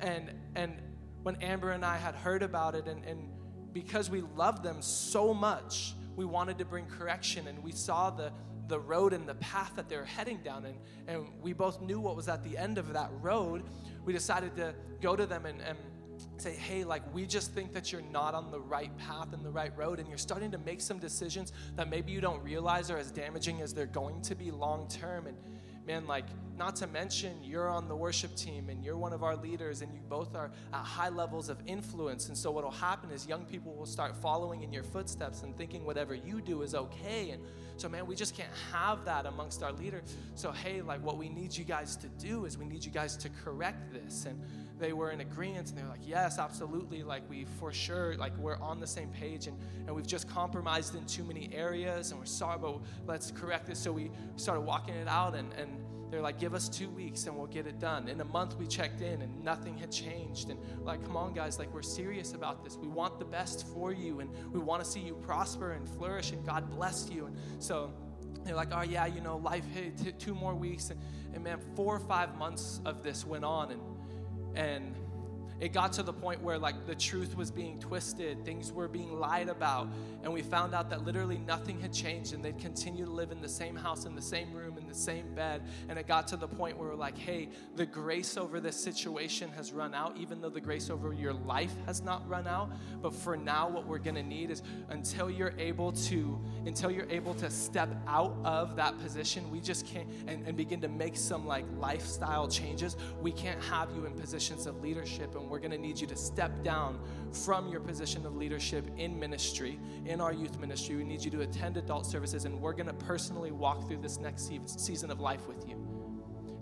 And, 0.00 0.32
and 0.54 0.80
when 1.22 1.36
Amber 1.36 1.70
and 1.72 1.84
I 1.84 1.96
had 1.96 2.14
heard 2.14 2.42
about 2.42 2.74
it, 2.74 2.86
and, 2.86 3.04
and 3.04 3.30
because 3.72 4.10
we 4.10 4.22
loved 4.36 4.62
them 4.62 4.82
so 4.82 5.32
much, 5.32 5.94
we 6.16 6.24
wanted 6.24 6.58
to 6.58 6.64
bring 6.64 6.86
correction 6.86 7.48
and 7.48 7.62
we 7.62 7.72
saw 7.72 8.10
the, 8.10 8.32
the 8.68 8.78
road 8.78 9.12
and 9.12 9.28
the 9.28 9.34
path 9.36 9.72
that 9.76 9.88
they 9.88 9.96
were 9.96 10.04
heading 10.04 10.38
down 10.42 10.64
and, 10.66 10.76
and 11.08 11.26
we 11.40 11.52
both 11.52 11.80
knew 11.80 12.00
what 12.00 12.16
was 12.16 12.28
at 12.28 12.44
the 12.44 12.56
end 12.56 12.78
of 12.78 12.92
that 12.92 13.10
road 13.20 13.62
we 14.04 14.12
decided 14.12 14.54
to 14.56 14.74
go 15.00 15.16
to 15.16 15.26
them 15.26 15.46
and, 15.46 15.60
and 15.62 15.78
say 16.36 16.54
hey 16.54 16.84
like 16.84 17.02
we 17.14 17.26
just 17.26 17.52
think 17.52 17.72
that 17.72 17.92
you're 17.92 18.02
not 18.02 18.34
on 18.34 18.50
the 18.50 18.60
right 18.60 18.96
path 18.98 19.32
and 19.32 19.44
the 19.44 19.50
right 19.50 19.76
road 19.76 19.98
and 19.98 20.08
you're 20.08 20.18
starting 20.18 20.50
to 20.50 20.58
make 20.58 20.80
some 20.80 20.98
decisions 20.98 21.52
that 21.76 21.88
maybe 21.88 22.12
you 22.12 22.20
don't 22.20 22.42
realize 22.42 22.90
are 22.90 22.98
as 22.98 23.10
damaging 23.10 23.60
as 23.60 23.72
they're 23.72 23.86
going 23.86 24.20
to 24.22 24.34
be 24.34 24.50
long 24.50 24.88
term 24.88 25.26
and 25.26 25.36
man, 25.86 26.06
like, 26.06 26.26
not 26.56 26.76
to 26.76 26.86
mention 26.86 27.32
you're 27.42 27.68
on 27.68 27.88
the 27.88 27.96
worship 27.96 28.34
team 28.36 28.68
and 28.68 28.84
you're 28.84 28.96
one 28.96 29.12
of 29.12 29.22
our 29.22 29.34
leaders 29.34 29.82
and 29.82 29.92
you 29.92 30.00
both 30.08 30.34
are 30.36 30.50
at 30.72 30.84
high 30.84 31.08
levels 31.08 31.48
of 31.48 31.58
influence. 31.66 32.28
And 32.28 32.36
so 32.36 32.50
what'll 32.50 32.70
happen 32.70 33.10
is 33.10 33.26
young 33.26 33.44
people 33.44 33.74
will 33.74 33.86
start 33.86 34.14
following 34.14 34.62
in 34.62 34.72
your 34.72 34.84
footsteps 34.84 35.42
and 35.42 35.56
thinking 35.56 35.84
whatever 35.84 36.14
you 36.14 36.40
do 36.40 36.62
is 36.62 36.74
okay. 36.74 37.30
And 37.30 37.42
so, 37.76 37.88
man, 37.88 38.06
we 38.06 38.14
just 38.14 38.36
can't 38.36 38.52
have 38.70 39.04
that 39.06 39.26
amongst 39.26 39.62
our 39.62 39.72
leaders. 39.72 40.16
So, 40.34 40.52
hey, 40.52 40.82
like, 40.82 41.02
what 41.02 41.16
we 41.16 41.28
need 41.28 41.56
you 41.56 41.64
guys 41.64 41.96
to 41.96 42.08
do 42.08 42.44
is 42.44 42.56
we 42.58 42.66
need 42.66 42.84
you 42.84 42.92
guys 42.92 43.16
to 43.16 43.28
correct 43.44 43.92
this. 43.92 44.26
And 44.26 44.40
they 44.82 44.92
were 44.92 45.12
in 45.12 45.20
agreement 45.20 45.68
and 45.68 45.78
they're 45.78 45.86
like, 45.86 46.04
yes, 46.04 46.40
absolutely. 46.40 47.04
Like, 47.04 47.22
we 47.30 47.44
for 47.60 47.72
sure, 47.72 48.16
like, 48.16 48.36
we're 48.36 48.58
on 48.58 48.80
the 48.80 48.86
same 48.86 49.10
page 49.10 49.46
and, 49.46 49.56
and 49.86 49.94
we've 49.94 50.06
just 50.06 50.28
compromised 50.28 50.96
in 50.96 51.06
too 51.06 51.22
many 51.22 51.48
areas 51.54 52.10
and 52.10 52.18
we're 52.18 52.26
sorry, 52.26 52.58
but 52.58 52.80
let's 53.06 53.30
correct 53.30 53.68
this. 53.68 53.78
So 53.78 53.92
we 53.92 54.10
started 54.34 54.62
walking 54.62 54.94
it 54.96 55.06
out 55.06 55.36
and, 55.36 55.52
and 55.52 55.70
they're 56.10 56.20
like, 56.20 56.40
give 56.40 56.52
us 56.52 56.68
two 56.68 56.90
weeks 56.90 57.28
and 57.28 57.36
we'll 57.36 57.46
get 57.46 57.68
it 57.68 57.78
done. 57.78 58.08
In 58.08 58.20
a 58.20 58.24
month, 58.24 58.56
we 58.58 58.66
checked 58.66 59.02
in 59.02 59.22
and 59.22 59.44
nothing 59.44 59.78
had 59.78 59.92
changed. 59.92 60.50
And 60.50 60.58
like, 60.84 61.02
come 61.04 61.16
on, 61.16 61.32
guys, 61.32 61.60
like, 61.60 61.72
we're 61.72 61.80
serious 61.82 62.32
about 62.32 62.64
this. 62.64 62.76
We 62.76 62.88
want 62.88 63.20
the 63.20 63.24
best 63.24 63.68
for 63.68 63.92
you 63.92 64.18
and 64.18 64.30
we 64.52 64.58
want 64.58 64.82
to 64.82 64.90
see 64.90 65.00
you 65.00 65.14
prosper 65.14 65.72
and 65.72 65.88
flourish 65.88 66.32
and 66.32 66.44
God 66.44 66.68
bless 66.68 67.08
you. 67.08 67.26
And 67.26 67.36
so, 67.60 67.92
they're 68.44 68.56
like, 68.56 68.70
oh, 68.72 68.82
yeah, 68.82 69.06
you 69.06 69.20
know, 69.20 69.36
life 69.36 69.64
hit 69.72 70.18
two 70.18 70.34
more 70.34 70.54
weeks. 70.54 70.90
And, 70.90 71.00
and 71.32 71.44
man, 71.44 71.60
four 71.76 71.94
or 71.94 72.00
five 72.00 72.36
months 72.36 72.80
of 72.84 73.02
this 73.02 73.24
went 73.24 73.44
on. 73.44 73.70
And 73.70 73.80
and 74.54 74.94
it 75.60 75.72
got 75.72 75.92
to 75.92 76.02
the 76.02 76.12
point 76.12 76.42
where 76.42 76.58
like 76.58 76.86
the 76.86 76.94
truth 76.94 77.36
was 77.36 77.50
being 77.50 77.78
twisted 77.78 78.44
things 78.44 78.72
were 78.72 78.88
being 78.88 79.18
lied 79.18 79.48
about 79.48 79.88
and 80.24 80.32
we 80.32 80.42
found 80.42 80.74
out 80.74 80.90
that 80.90 81.04
literally 81.04 81.38
nothing 81.38 81.80
had 81.80 81.92
changed 81.92 82.34
and 82.34 82.44
they'd 82.44 82.58
continue 82.58 83.04
to 83.04 83.10
live 83.10 83.30
in 83.30 83.40
the 83.40 83.48
same 83.48 83.76
house 83.76 84.04
in 84.04 84.14
the 84.16 84.22
same 84.22 84.52
room 84.52 84.71
the 84.92 84.98
same 84.98 85.34
bed. 85.34 85.62
And 85.88 85.98
it 85.98 86.06
got 86.06 86.28
to 86.28 86.36
the 86.36 86.48
point 86.48 86.78
where 86.78 86.90
we're 86.90 86.94
like 86.94 87.16
hey 87.16 87.48
the 87.76 87.86
grace 87.86 88.36
over 88.36 88.60
this 88.60 88.76
situation 88.76 89.50
has 89.56 89.72
run 89.72 89.94
out 89.94 90.16
even 90.18 90.40
though 90.40 90.50
the 90.50 90.60
grace 90.60 90.90
over 90.90 91.12
your 91.12 91.32
life 91.32 91.74
has 91.86 92.02
not 92.02 92.28
run 92.28 92.46
out. 92.46 92.70
But 93.00 93.14
for 93.14 93.36
now 93.36 93.68
what 93.68 93.86
we're 93.86 93.98
to 94.02 94.22
need 94.22 94.50
is 94.50 94.62
until 94.90 95.30
you're 95.30 95.54
able 95.58 95.92
to 95.92 96.40
until 96.66 96.90
you're 96.90 97.08
able 97.10 97.34
to 97.34 97.50
step 97.50 97.88
out 98.06 98.36
of 98.44 98.76
that 98.76 98.98
position 98.98 99.50
we 99.50 99.60
just 99.60 99.86
can't 99.86 100.08
and, 100.26 100.46
and 100.46 100.56
begin 100.56 100.80
to 100.80 100.88
make 100.88 101.16
some 101.16 101.46
like 101.46 101.64
lifestyle 101.78 102.48
changes. 102.48 102.96
We 103.20 103.32
can't 103.32 103.62
have 103.64 103.90
you 103.94 104.04
in 104.06 104.12
positions 104.12 104.66
of 104.66 104.82
leadership 104.82 105.34
and 105.34 105.48
we're 105.48 105.60
to 105.72 105.78
need 105.78 106.00
you 106.00 106.06
to 106.08 106.16
step 106.16 106.62
down 106.62 107.00
from 107.32 107.68
your 107.68 107.80
position 107.80 108.26
of 108.26 108.36
leadership 108.36 108.84
in 108.98 109.18
ministry, 109.18 109.78
in 110.04 110.20
our 110.20 110.32
youth 110.32 110.58
ministry. 110.58 110.96
We 110.96 111.04
need 111.04 111.24
you 111.24 111.30
to 111.32 111.40
attend 111.40 111.76
adult 111.76 112.06
services, 112.06 112.44
and 112.44 112.60
we're 112.60 112.74
to 112.88 112.92
personally 112.92 113.52
walk 113.52 113.88
through 113.88 113.98
this 113.98 114.18
next 114.18 114.48
season 114.82 115.10
of 115.10 115.20
life 115.20 115.46
with 115.46 115.68
you. 115.68 115.76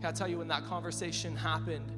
Can 0.01 0.11
I 0.11 0.13
tell 0.13 0.29
you 0.29 0.39
when 0.39 0.49
that 0.49 0.65
conversation 0.65 1.37
happened? 1.37 1.91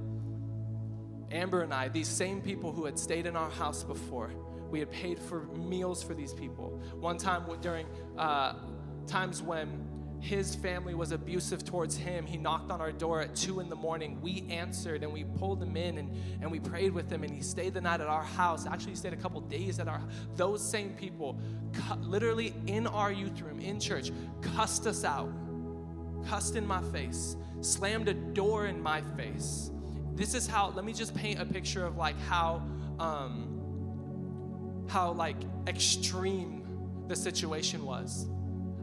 Amber 1.31 1.63
and 1.63 1.73
I, 1.73 1.89
these 1.89 2.09
same 2.09 2.41
people 2.41 2.73
who 2.73 2.85
had 2.85 2.99
stayed 2.99 3.27
in 3.27 3.37
our 3.37 3.51
house 3.51 3.85
before, 3.85 4.31
we 4.71 4.79
had 4.79 4.91
paid 4.91 5.19
for 5.19 5.45
meals 5.57 6.03
for 6.03 6.15
these 6.15 6.35
people. 6.35 6.81
One 6.99 7.17
time 7.17 7.45
during 7.61 7.87
uh, 8.19 8.55
times 9.07 9.43
when 9.43 9.89
his 10.23 10.55
family 10.55 10.95
was 10.95 11.11
abusive 11.11 11.65
towards 11.65 11.97
him. 11.97 12.25
He 12.25 12.37
knocked 12.37 12.71
on 12.71 12.81
our 12.81 12.93
door 12.93 13.21
at 13.21 13.35
two 13.35 13.59
in 13.59 13.69
the 13.69 13.75
morning. 13.75 14.21
We 14.23 14.47
answered 14.49 15.03
and 15.03 15.13
we 15.13 15.25
pulled 15.25 15.61
him 15.61 15.77
in 15.77 15.99
and, 15.99 16.17
and 16.41 16.51
we 16.51 16.61
prayed 16.61 16.93
with 16.93 17.11
him 17.11 17.25
and 17.25 17.35
he 17.35 17.43
stayed 17.43 17.75
the 17.75 17.81
night 17.81 18.01
at 18.01 18.07
our 18.07 18.23
house. 18.23 18.65
Actually, 18.65 18.93
he 18.93 18.97
stayed 18.97 19.15
a 19.15 19.17
couple 19.17 19.41
days 19.41 19.81
at 19.81 19.89
our 19.89 20.01
those 20.37 20.65
same 20.65 20.91
people, 20.91 21.41
cu- 21.73 21.97
literally 21.97 22.55
in 22.69 22.87
our 22.87 23.11
youth 23.11 23.41
room, 23.41 23.59
in 23.59 23.81
church, 23.81 24.13
cussed 24.41 24.87
us 24.87 25.05
out, 25.05 25.29
cussed 26.29 26.57
in 26.57 26.67
my 26.67 26.83
face, 26.83 27.37
slammed 27.61 28.09
a 28.09 28.15
door 28.15 28.67
in 28.67 28.81
my 28.81 29.01
face. 29.17 29.71
This 30.15 30.35
is 30.35 30.47
how, 30.47 30.71
let 30.71 30.85
me 30.85 30.93
just 30.93 31.15
paint 31.15 31.41
a 31.41 31.45
picture 31.45 31.85
of 31.85 31.97
like 31.97 32.19
how 32.21 32.63
um 32.99 33.49
how 34.89 35.13
like 35.13 35.37
extreme 35.67 36.63
the 37.09 37.17
situation 37.17 37.85
was. 37.85 38.27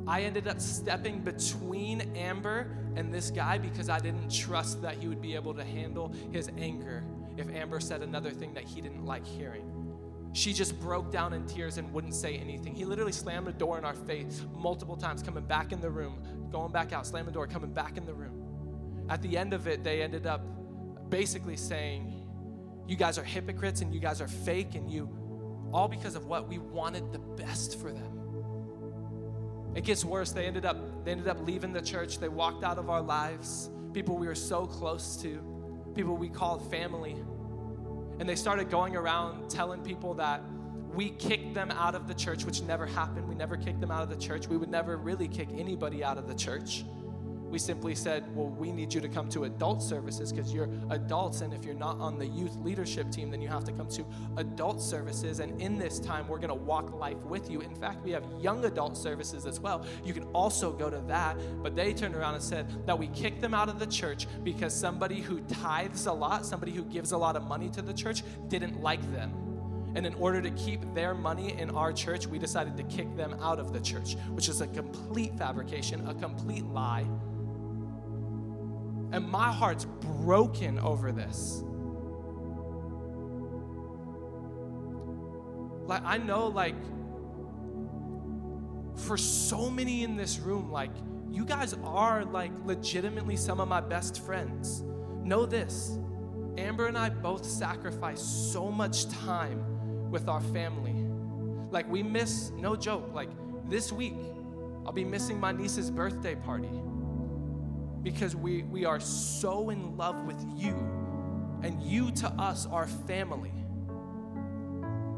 I 0.07 0.21
ended 0.21 0.47
up 0.47 0.59
stepping 0.59 1.19
between 1.19 2.01
Amber 2.15 2.75
and 2.95 3.13
this 3.13 3.29
guy 3.29 3.59
because 3.59 3.89
I 3.89 3.99
didn't 3.99 4.31
trust 4.31 4.81
that 4.81 4.95
he 4.95 5.07
would 5.07 5.21
be 5.21 5.35
able 5.35 5.53
to 5.53 5.63
handle 5.63 6.13
his 6.31 6.49
anger 6.57 7.03
if 7.37 7.47
Amber 7.53 7.79
said 7.79 8.01
another 8.01 8.31
thing 8.31 8.53
that 8.55 8.63
he 8.63 8.81
didn't 8.81 9.05
like 9.05 9.25
hearing. 9.25 9.78
She 10.33 10.53
just 10.53 10.79
broke 10.79 11.11
down 11.11 11.33
in 11.33 11.45
tears 11.47 11.77
and 11.77 11.91
wouldn't 11.91 12.13
say 12.13 12.35
anything. 12.37 12.75
He 12.75 12.85
literally 12.85 13.11
slammed 13.11 13.47
the 13.47 13.53
door 13.53 13.77
in 13.77 13.85
our 13.85 13.95
face 13.95 14.45
multiple 14.55 14.95
times, 14.95 15.23
coming 15.23 15.43
back 15.45 15.71
in 15.71 15.81
the 15.81 15.89
room, 15.89 16.21
going 16.51 16.71
back 16.71 16.93
out, 16.93 17.07
slamming 17.07 17.27
the 17.27 17.31
door, 17.31 17.47
coming 17.47 17.73
back 17.73 17.97
in 17.97 18.05
the 18.05 18.13
room. 18.13 19.05
At 19.09 19.21
the 19.23 19.37
end 19.37 19.53
of 19.53 19.67
it, 19.67 19.83
they 19.83 20.03
ended 20.03 20.27
up 20.27 20.41
basically 21.09 21.57
saying, 21.57 22.13
You 22.87 22.95
guys 22.95 23.17
are 23.17 23.23
hypocrites 23.23 23.81
and 23.81 23.93
you 23.93 23.99
guys 23.99 24.21
are 24.21 24.27
fake, 24.27 24.75
and 24.75 24.89
you, 24.89 25.09
all 25.73 25.87
because 25.87 26.15
of 26.15 26.27
what? 26.27 26.47
We 26.47 26.59
wanted 26.59 27.11
the 27.11 27.19
best 27.19 27.79
for 27.79 27.91
them. 27.91 28.19
It 29.75 29.83
gets 29.83 30.05
worse. 30.05 30.31
They 30.31 30.45
ended 30.45 30.65
up, 30.65 31.05
they 31.05 31.11
ended 31.11 31.27
up 31.27 31.45
leaving 31.45 31.73
the 31.73 31.81
church. 31.81 32.19
They 32.19 32.29
walked 32.29 32.63
out 32.63 32.77
of 32.77 32.89
our 32.89 33.01
lives. 33.01 33.69
People 33.93 34.17
we 34.17 34.27
were 34.27 34.35
so 34.35 34.65
close 34.65 35.17
to, 35.17 35.43
people 35.95 36.15
we 36.15 36.29
called 36.29 36.69
family. 36.69 37.15
And 38.19 38.27
they 38.27 38.35
started 38.35 38.69
going 38.69 38.95
around 38.95 39.49
telling 39.49 39.81
people 39.81 40.13
that 40.15 40.43
we 40.93 41.11
kicked 41.11 41.53
them 41.53 41.71
out 41.71 41.95
of 41.95 42.07
the 42.07 42.13
church, 42.13 42.45
which 42.45 42.61
never 42.61 42.85
happened. 42.85 43.27
We 43.27 43.35
never 43.35 43.55
kicked 43.55 43.79
them 43.79 43.91
out 43.91 44.03
of 44.03 44.09
the 44.09 44.17
church. 44.17 44.47
We 44.47 44.57
would 44.57 44.69
never 44.69 44.97
really 44.97 45.27
kick 45.27 45.47
anybody 45.57 46.03
out 46.03 46.17
of 46.17 46.27
the 46.27 46.35
church. 46.35 46.83
We 47.49 47.57
simply 47.59 47.95
said, 47.95 48.23
well, 48.35 48.47
we 48.47 48.71
need 48.71 48.93
you 48.93 49.01
to 49.01 49.09
come 49.09 49.27
to 49.29 49.45
adult 49.45 49.81
services 49.81 50.31
because 50.31 50.53
you're 50.53 50.69
adults. 50.89 51.41
And 51.41 51.53
if 51.53 51.65
you're 51.65 51.73
not 51.73 51.99
on 51.99 52.19
the 52.19 52.27
youth 52.27 52.55
leadership 52.57 53.11
team, 53.11 53.31
then 53.31 53.41
you 53.41 53.47
have 53.47 53.63
to 53.65 53.71
come 53.71 53.87
to 53.89 54.05
adult 54.37 54.81
services. 54.81 55.39
And 55.39 55.59
in 55.61 55.77
this 55.77 55.99
time, 55.99 56.27
we're 56.27 56.37
going 56.37 56.49
to 56.49 56.55
walk 56.55 56.93
life 56.93 57.17
with 57.25 57.49
you. 57.49 57.61
In 57.61 57.75
fact, 57.75 58.03
we 58.03 58.11
have 58.11 58.23
young 58.39 58.65
adult 58.65 58.97
services 58.97 59.45
as 59.45 59.59
well. 59.59 59.85
You 60.03 60.13
can 60.13 60.23
also 60.33 60.71
go 60.71 60.89
to 60.89 60.99
that. 61.07 61.37
But 61.63 61.75
they 61.75 61.93
turned 61.93 62.15
around 62.15 62.35
and 62.35 62.43
said 62.43 62.85
that 62.85 62.97
we 62.97 63.07
kicked 63.07 63.41
them 63.41 63.53
out 63.53 63.69
of 63.69 63.79
the 63.79 63.87
church 63.87 64.27
because 64.43 64.73
somebody 64.73 65.21
who 65.21 65.39
tithes 65.41 66.05
a 66.05 66.13
lot, 66.13 66.45
somebody 66.45 66.71
who 66.71 66.83
gives 66.83 67.11
a 67.11 67.17
lot 67.17 67.35
of 67.35 67.43
money 67.43 67.69
to 67.69 67.81
the 67.81 67.93
church, 67.93 68.23
didn't 68.47 68.81
like 68.81 69.01
them. 69.11 69.33
And 69.95 70.05
in 70.05 70.13
order 70.15 70.41
to 70.41 70.51
keep 70.51 70.81
their 70.93 71.15
money 71.15 71.57
in 71.57 71.71
our 71.71 71.91
church, 71.91 72.27
we 72.27 72.37
decided 72.37 72.77
to 72.77 72.83
kick 72.83 73.15
them 73.17 73.35
out 73.41 73.59
of 73.59 73.73
the 73.73 73.79
church, 73.79 74.15
which 74.29 74.47
is 74.47 74.61
a 74.61 74.67
complete 74.67 75.35
fabrication, 75.35 76.07
a 76.07 76.13
complete 76.13 76.65
lie. 76.65 77.05
And 79.11 79.27
my 79.27 79.51
heart's 79.51 79.85
broken 79.85 80.79
over 80.79 81.11
this. 81.11 81.63
Like, 85.87 86.03
I 86.05 86.17
know, 86.17 86.47
like, 86.47 86.75
for 88.95 89.17
so 89.17 89.69
many 89.69 90.03
in 90.03 90.15
this 90.15 90.37
room, 90.39 90.71
like, 90.71 90.91
you 91.31 91.45
guys 91.45 91.73
are, 91.83 92.23
like, 92.25 92.51
legitimately 92.65 93.35
some 93.35 93.59
of 93.59 93.67
my 93.67 93.81
best 93.81 94.21
friends. 94.21 94.83
Know 95.23 95.45
this 95.45 95.97
Amber 96.57 96.87
and 96.87 96.97
I 96.97 97.09
both 97.09 97.45
sacrifice 97.45 98.21
so 98.21 98.69
much 98.69 99.09
time 99.09 100.11
with 100.11 100.27
our 100.27 100.41
family. 100.41 101.07
Like, 101.71 101.89
we 101.89 102.03
miss, 102.03 102.51
no 102.51 102.75
joke, 102.75 103.11
like, 103.13 103.29
this 103.67 103.91
week, 103.91 104.17
I'll 104.85 104.91
be 104.91 105.05
missing 105.05 105.39
my 105.39 105.51
niece's 105.51 105.89
birthday 105.89 106.35
party 106.35 106.69
because 108.03 108.35
we, 108.35 108.63
we 108.63 108.85
are 108.85 108.99
so 108.99 109.69
in 109.69 109.97
love 109.97 110.25
with 110.25 110.43
you, 110.55 110.75
and 111.63 111.81
you 111.81 112.11
to 112.11 112.27
us 112.29 112.65
are 112.65 112.87
family. 112.87 113.51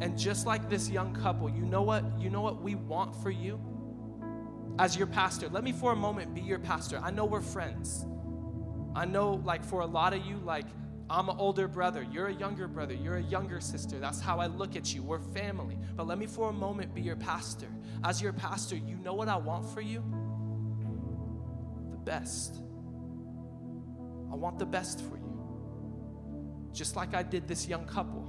And 0.01 0.17
just 0.17 0.47
like 0.47 0.69
this 0.69 0.89
young 0.89 1.13
couple, 1.13 1.49
you 1.49 1.63
know 1.63 1.83
what? 1.83 2.03
You 2.19 2.31
know 2.31 2.41
what 2.41 2.61
we 2.61 2.73
want 2.75 3.15
for 3.21 3.29
you? 3.29 3.59
As 4.79 4.97
your 4.97 5.05
pastor, 5.05 5.47
let 5.49 5.63
me 5.63 5.71
for 5.71 5.91
a 5.91 5.95
moment 5.95 6.33
be 6.33 6.41
your 6.41 6.57
pastor. 6.57 6.99
I 7.03 7.11
know 7.11 7.25
we're 7.25 7.41
friends. 7.41 8.05
I 8.95 9.05
know, 9.05 9.33
like, 9.45 9.63
for 9.63 9.81
a 9.81 9.85
lot 9.85 10.13
of 10.13 10.25
you, 10.25 10.37
like, 10.37 10.65
I'm 11.09 11.29
an 11.29 11.35
older 11.37 11.67
brother. 11.67 12.05
You're 12.09 12.27
a 12.27 12.33
younger 12.33 12.67
brother. 12.67 12.93
You're 12.93 13.17
a 13.17 13.21
younger 13.21 13.59
sister. 13.59 13.99
That's 13.99 14.21
how 14.21 14.39
I 14.39 14.47
look 14.47 14.75
at 14.75 14.95
you. 14.95 15.03
We're 15.03 15.19
family. 15.19 15.77
But 15.95 16.07
let 16.07 16.17
me 16.17 16.25
for 16.25 16.49
a 16.49 16.53
moment 16.53 16.95
be 16.95 17.01
your 17.01 17.17
pastor. 17.17 17.67
As 18.03 18.21
your 18.21 18.33
pastor, 18.33 18.77
you 18.77 18.95
know 18.95 19.13
what 19.13 19.27
I 19.27 19.35
want 19.35 19.69
for 19.71 19.81
you? 19.81 20.03
The 21.91 21.97
best. 21.97 22.61
I 24.31 24.35
want 24.35 24.59
the 24.59 24.65
best 24.65 25.01
for 25.01 25.17
you. 25.17 26.71
Just 26.73 26.95
like 26.95 27.13
I 27.13 27.23
did 27.23 27.47
this 27.47 27.67
young 27.67 27.85
couple. 27.85 28.27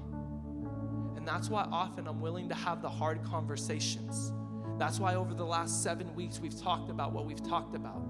And 1.16 1.26
that's 1.26 1.48
why 1.48 1.62
often 1.70 2.08
I'm 2.08 2.20
willing 2.20 2.48
to 2.48 2.54
have 2.54 2.82
the 2.82 2.88
hard 2.88 3.22
conversations. 3.22 4.32
That's 4.78 4.98
why 4.98 5.14
over 5.14 5.34
the 5.34 5.44
last 5.44 5.82
seven 5.82 6.12
weeks 6.14 6.40
we've 6.40 6.60
talked 6.60 6.90
about 6.90 7.12
what 7.12 7.26
we've 7.26 7.42
talked 7.42 7.76
about. 7.76 8.02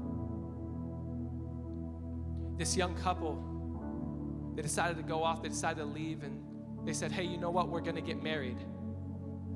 This 2.59 2.77
young 2.77 2.95
couple, 2.95 4.53
they 4.55 4.63
decided 4.63 4.97
to 4.97 5.03
go 5.03 5.23
off, 5.23 5.43
they 5.43 5.49
decided 5.49 5.81
to 5.81 5.85
leave, 5.85 6.23
and 6.23 6.43
they 6.87 6.93
said, 6.93 7.13
Hey, 7.13 7.25
you 7.25 7.37
know 7.37 7.51
what? 7.51 7.69
We're 7.69 7.81
gonna 7.81 8.01
get 8.01 8.23
married. 8.23 8.59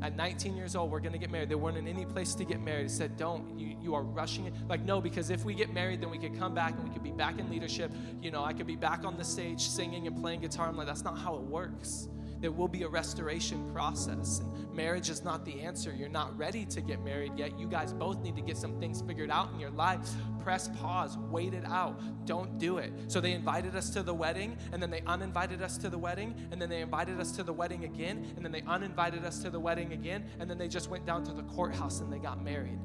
At 0.03 0.15
19 0.17 0.57
years 0.57 0.77
old, 0.77 0.91
we're 0.91 1.01
gonna 1.01 1.19
get 1.19 1.31
married. 1.31 1.49
They 1.49 1.55
weren't 1.55 1.79
in 1.79 1.89
any 1.89 2.05
place 2.05 2.35
to 2.35 2.45
get 2.45 2.61
married. 2.61 2.87
They 2.87 2.93
said, 2.93 3.17
Don't, 3.17 3.59
you, 3.59 3.77
you 3.81 3.95
are 3.95 4.03
rushing 4.03 4.47
it. 4.47 4.55
Like, 4.69 4.83
no, 4.83 5.01
because 5.01 5.31
if 5.31 5.45
we 5.45 5.55
get 5.55 5.73
married, 5.73 6.01
then 6.01 6.11
we 6.11 6.19
could 6.19 6.39
come 6.39 6.55
back 6.55 6.75
and 6.75 6.85
we 6.85 6.91
could 6.91 7.03
be 7.03 7.13
back 7.13 7.39
in 7.39 7.51
leadership. 7.51 7.91
You 8.21 8.31
know, 8.31 8.45
I 8.45 8.53
could 8.53 8.67
be 8.67 8.77
back 8.77 9.05
on 9.05 9.17
the 9.17 9.25
stage 9.25 9.61
singing 9.61 10.07
and 10.07 10.17
playing 10.17 10.41
guitar. 10.41 10.69
I'm 10.69 10.77
like, 10.77 10.87
that's 10.87 11.05
not 11.05 11.19
how 11.19 11.37
it 11.37 11.43
works. 11.43 12.09
There 12.41 12.53
will 12.53 12.69
be 12.69 12.83
a 12.83 12.89
restoration 12.89 13.71
process. 13.73 14.41
And 14.41 14.73
marriage 14.75 15.11
is 15.11 15.25
not 15.25 15.45
the 15.45 15.61
answer. 15.61 15.95
You're 15.95 16.09
not 16.09 16.37
ready 16.37 16.65
to 16.67 16.81
get 16.81 17.03
married 17.03 17.33
yet. 17.37 17.59
You 17.59 17.67
guys 17.67 17.93
both 17.93 18.21
need 18.21 18.37
to 18.37 18.43
get 18.43 18.57
some 18.57 18.79
things 18.79 19.03
figured 19.03 19.31
out 19.31 19.53
in 19.53 19.61
your 19.61 19.71
life. 19.71 20.01
Press 20.43 20.69
pause, 20.81 21.17
wait 21.31 21.55
it 21.55 21.65
out. 21.65 22.01
Don't 22.27 22.59
do 22.59 22.79
it. 22.79 22.93
So 23.09 23.21
they 23.21 23.33
invited 23.33 23.75
us 23.75 23.91
to 23.91 24.03
the 24.03 24.15
wedding, 24.15 24.57
and 24.73 24.83
then 24.83 24.91
they 24.91 25.03
uninvited 25.07 25.63
us 25.63 25.77
to 25.79 25.89
the 25.89 25.99
wedding, 25.99 26.35
and 26.53 26.61
then 26.61 26.69
they 26.69 26.81
invited 26.81 27.19
us 27.21 27.33
to 27.33 27.43
the 27.43 27.53
wedding 27.53 27.85
again, 27.85 28.33
and 28.37 28.45
then 28.45 28.53
they 28.53 28.63
uninvited 28.63 29.25
us 29.25 29.43
to 29.43 29.51
the 29.51 29.61
wedding 29.61 29.93
again, 29.93 30.25
and 30.39 30.49
then 30.49 30.59
they 30.59 30.69
just 30.69 30.89
went 30.89 31.05
down 31.05 31.25
to 31.25 31.33
the 31.33 31.43
courthouse 31.43 32.01
and 32.01 32.13
they 32.13 32.19
got 32.19 32.43
married. 32.43 32.79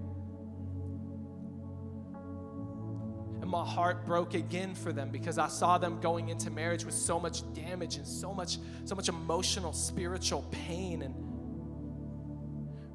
My 3.51 3.65
heart 3.65 4.05
broke 4.05 4.33
again 4.33 4.73
for 4.73 4.93
them 4.93 5.09
because 5.09 5.37
I 5.37 5.49
saw 5.49 5.77
them 5.77 5.99
going 5.99 6.29
into 6.29 6.49
marriage 6.49 6.85
with 6.85 6.95
so 6.95 7.19
much 7.19 7.41
damage 7.53 7.97
and 7.97 8.07
so 8.07 8.33
much, 8.33 8.59
so 8.85 8.95
much 8.95 9.09
emotional, 9.09 9.73
spiritual 9.73 10.45
pain. 10.51 11.01
And 11.01 11.13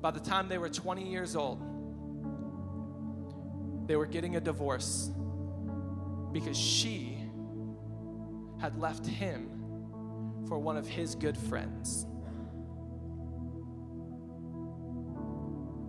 by 0.00 0.10
the 0.10 0.18
time 0.18 0.48
they 0.48 0.56
were 0.56 0.70
20 0.70 1.06
years 1.06 1.36
old, 1.36 1.60
they 3.86 3.96
were 3.96 4.06
getting 4.06 4.36
a 4.36 4.40
divorce 4.40 5.10
because 6.32 6.56
she 6.56 7.18
had 8.58 8.80
left 8.80 9.04
him 9.06 9.50
for 10.48 10.58
one 10.58 10.78
of 10.78 10.88
his 10.88 11.14
good 11.14 11.36
friends. 11.36 12.06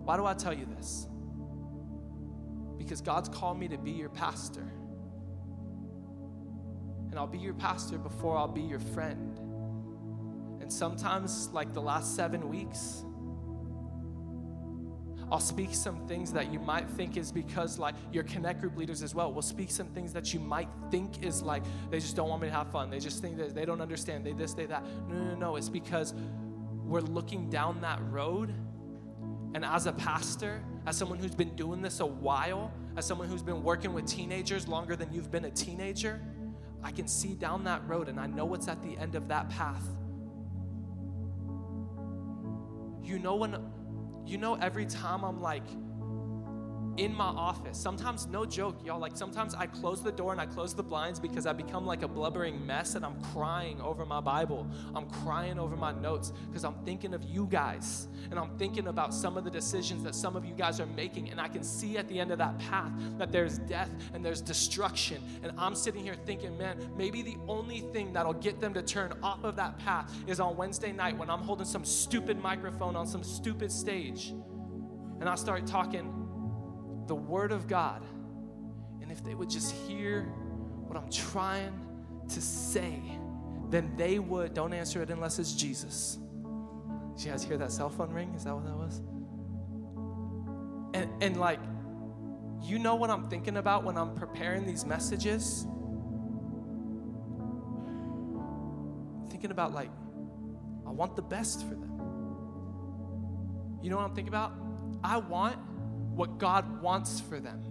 Why 0.04 0.18
do 0.18 0.26
I 0.26 0.34
tell 0.34 0.52
you 0.52 0.66
this? 0.76 1.06
Because 2.88 3.02
God's 3.02 3.28
called 3.28 3.58
me 3.60 3.68
to 3.68 3.76
be 3.76 3.90
your 3.90 4.08
pastor. 4.08 4.66
And 7.10 7.18
I'll 7.18 7.26
be 7.26 7.36
your 7.36 7.52
pastor 7.52 7.98
before 7.98 8.38
I'll 8.38 8.48
be 8.48 8.62
your 8.62 8.78
friend. 8.78 9.38
And 10.62 10.72
sometimes, 10.72 11.50
like 11.52 11.74
the 11.74 11.82
last 11.82 12.16
seven 12.16 12.48
weeks, 12.48 13.04
I'll 15.30 15.38
speak 15.38 15.74
some 15.74 16.06
things 16.08 16.32
that 16.32 16.50
you 16.50 16.58
might 16.58 16.88
think 16.88 17.18
is 17.18 17.30
because 17.30 17.78
like 17.78 17.94
your 18.10 18.24
connect 18.24 18.62
group 18.62 18.78
leaders 18.78 19.02
as 19.02 19.14
well 19.14 19.30
will 19.30 19.42
speak 19.42 19.70
some 19.70 19.88
things 19.88 20.14
that 20.14 20.32
you 20.32 20.40
might 20.40 20.70
think 20.90 21.22
is 21.22 21.42
like 21.42 21.62
they 21.90 22.00
just 22.00 22.16
don't 22.16 22.30
want 22.30 22.40
me 22.40 22.48
to 22.48 22.54
have 22.54 22.72
fun. 22.72 22.88
They 22.88 23.00
just 23.00 23.20
think 23.20 23.36
that 23.36 23.54
they 23.54 23.66
don't 23.66 23.82
understand. 23.82 24.24
They 24.24 24.32
this, 24.32 24.54
they 24.54 24.64
that. 24.64 24.82
No, 25.10 25.24
no, 25.24 25.34
no. 25.34 25.56
It's 25.56 25.68
because 25.68 26.14
we're 26.86 27.00
looking 27.00 27.50
down 27.50 27.82
that 27.82 28.00
road 28.10 28.54
and 29.54 29.64
as 29.64 29.86
a 29.86 29.92
pastor, 29.92 30.62
as 30.88 30.96
someone 30.96 31.18
who's 31.18 31.34
been 31.34 31.54
doing 31.54 31.82
this 31.82 32.00
a 32.00 32.06
while, 32.06 32.72
as 32.96 33.04
someone 33.04 33.28
who's 33.28 33.42
been 33.42 33.62
working 33.62 33.92
with 33.92 34.06
teenagers 34.06 34.66
longer 34.66 34.96
than 34.96 35.12
you've 35.12 35.30
been 35.30 35.44
a 35.44 35.50
teenager, 35.50 36.18
I 36.82 36.90
can 36.92 37.06
see 37.06 37.34
down 37.34 37.62
that 37.64 37.86
road 37.86 38.08
and 38.08 38.18
I 38.18 38.26
know 38.26 38.46
what's 38.46 38.68
at 38.68 38.82
the 38.82 38.96
end 38.96 39.14
of 39.14 39.28
that 39.28 39.50
path. 39.50 39.84
You 43.02 43.18
know 43.18 43.36
when 43.36 43.62
you 44.24 44.38
know 44.38 44.54
every 44.54 44.86
time 44.86 45.24
I'm 45.24 45.42
like 45.42 45.64
in 46.98 47.14
my 47.14 47.26
office. 47.26 47.78
Sometimes, 47.78 48.26
no 48.26 48.44
joke, 48.44 48.76
y'all, 48.84 48.98
like 48.98 49.16
sometimes 49.16 49.54
I 49.54 49.66
close 49.66 50.02
the 50.02 50.10
door 50.10 50.32
and 50.32 50.40
I 50.40 50.46
close 50.46 50.74
the 50.74 50.82
blinds 50.82 51.20
because 51.20 51.46
I 51.46 51.52
become 51.52 51.86
like 51.86 52.02
a 52.02 52.08
blubbering 52.08 52.66
mess 52.66 52.96
and 52.96 53.04
I'm 53.04 53.22
crying 53.32 53.80
over 53.80 54.04
my 54.04 54.20
Bible. 54.20 54.66
I'm 54.94 55.08
crying 55.08 55.58
over 55.58 55.76
my 55.76 55.92
notes 55.92 56.32
because 56.48 56.64
I'm 56.64 56.74
thinking 56.84 57.14
of 57.14 57.22
you 57.22 57.46
guys 57.46 58.08
and 58.30 58.38
I'm 58.38 58.58
thinking 58.58 58.88
about 58.88 59.14
some 59.14 59.36
of 59.36 59.44
the 59.44 59.50
decisions 59.50 60.02
that 60.02 60.14
some 60.14 60.34
of 60.34 60.44
you 60.44 60.54
guys 60.54 60.80
are 60.80 60.86
making. 60.86 61.30
And 61.30 61.40
I 61.40 61.46
can 61.46 61.62
see 61.62 61.96
at 61.96 62.08
the 62.08 62.18
end 62.18 62.32
of 62.32 62.38
that 62.38 62.58
path 62.58 62.92
that 63.16 63.30
there's 63.30 63.58
death 63.58 63.90
and 64.12 64.24
there's 64.24 64.40
destruction. 64.40 65.22
And 65.42 65.52
I'm 65.56 65.76
sitting 65.76 66.02
here 66.02 66.16
thinking, 66.26 66.58
man, 66.58 66.76
maybe 66.96 67.22
the 67.22 67.36
only 67.46 67.80
thing 67.92 68.12
that'll 68.12 68.34
get 68.34 68.60
them 68.60 68.74
to 68.74 68.82
turn 68.82 69.12
off 69.22 69.44
of 69.44 69.54
that 69.56 69.78
path 69.78 70.12
is 70.26 70.40
on 70.40 70.56
Wednesday 70.56 70.90
night 70.90 71.16
when 71.16 71.30
I'm 71.30 71.42
holding 71.42 71.66
some 71.66 71.84
stupid 71.84 72.42
microphone 72.42 72.96
on 72.96 73.06
some 73.06 73.22
stupid 73.22 73.70
stage 73.70 74.34
and 75.20 75.28
I 75.28 75.34
start 75.34 75.66
talking 75.66 76.17
the 77.08 77.16
Word 77.16 77.50
of 77.50 77.66
God, 77.66 78.04
and 79.02 79.10
if 79.10 79.24
they 79.24 79.34
would 79.34 79.50
just 79.50 79.72
hear 79.72 80.22
what 80.86 80.96
I'm 80.96 81.10
trying 81.10 81.72
to 82.28 82.40
say, 82.40 83.00
then 83.70 83.92
they 83.96 84.18
would, 84.18 84.54
don't 84.54 84.72
answer 84.72 85.02
it 85.02 85.10
unless 85.10 85.38
it's 85.38 85.52
Jesus. 85.54 86.18
Did 87.16 87.24
you 87.24 87.30
guys 87.32 87.42
hear 87.42 87.56
that 87.56 87.72
cell 87.72 87.88
phone 87.88 88.12
ring? 88.12 88.32
Is 88.34 88.44
that 88.44 88.54
what 88.54 88.64
that 88.64 88.76
was? 88.76 89.00
And, 90.94 91.22
and 91.22 91.40
like, 91.40 91.60
you 92.62 92.78
know 92.78 92.94
what 92.94 93.10
I'm 93.10 93.28
thinking 93.28 93.56
about 93.56 93.84
when 93.84 93.96
I'm 93.96 94.14
preparing 94.14 94.66
these 94.66 94.84
messages? 94.84 95.66
Thinking 99.30 99.50
about, 99.50 99.72
like, 99.72 99.90
I 100.86 100.90
want 100.90 101.16
the 101.16 101.22
best 101.22 101.60
for 101.68 101.74
them. 101.74 101.92
You 103.82 103.90
know 103.90 103.96
what 103.96 104.04
I'm 104.04 104.14
thinking 104.14 104.32
about? 104.32 104.54
I 105.04 105.18
want 105.18 105.58
what 106.18 106.38
God 106.38 106.82
wants 106.82 107.20
for 107.20 107.38
them. 107.38 107.62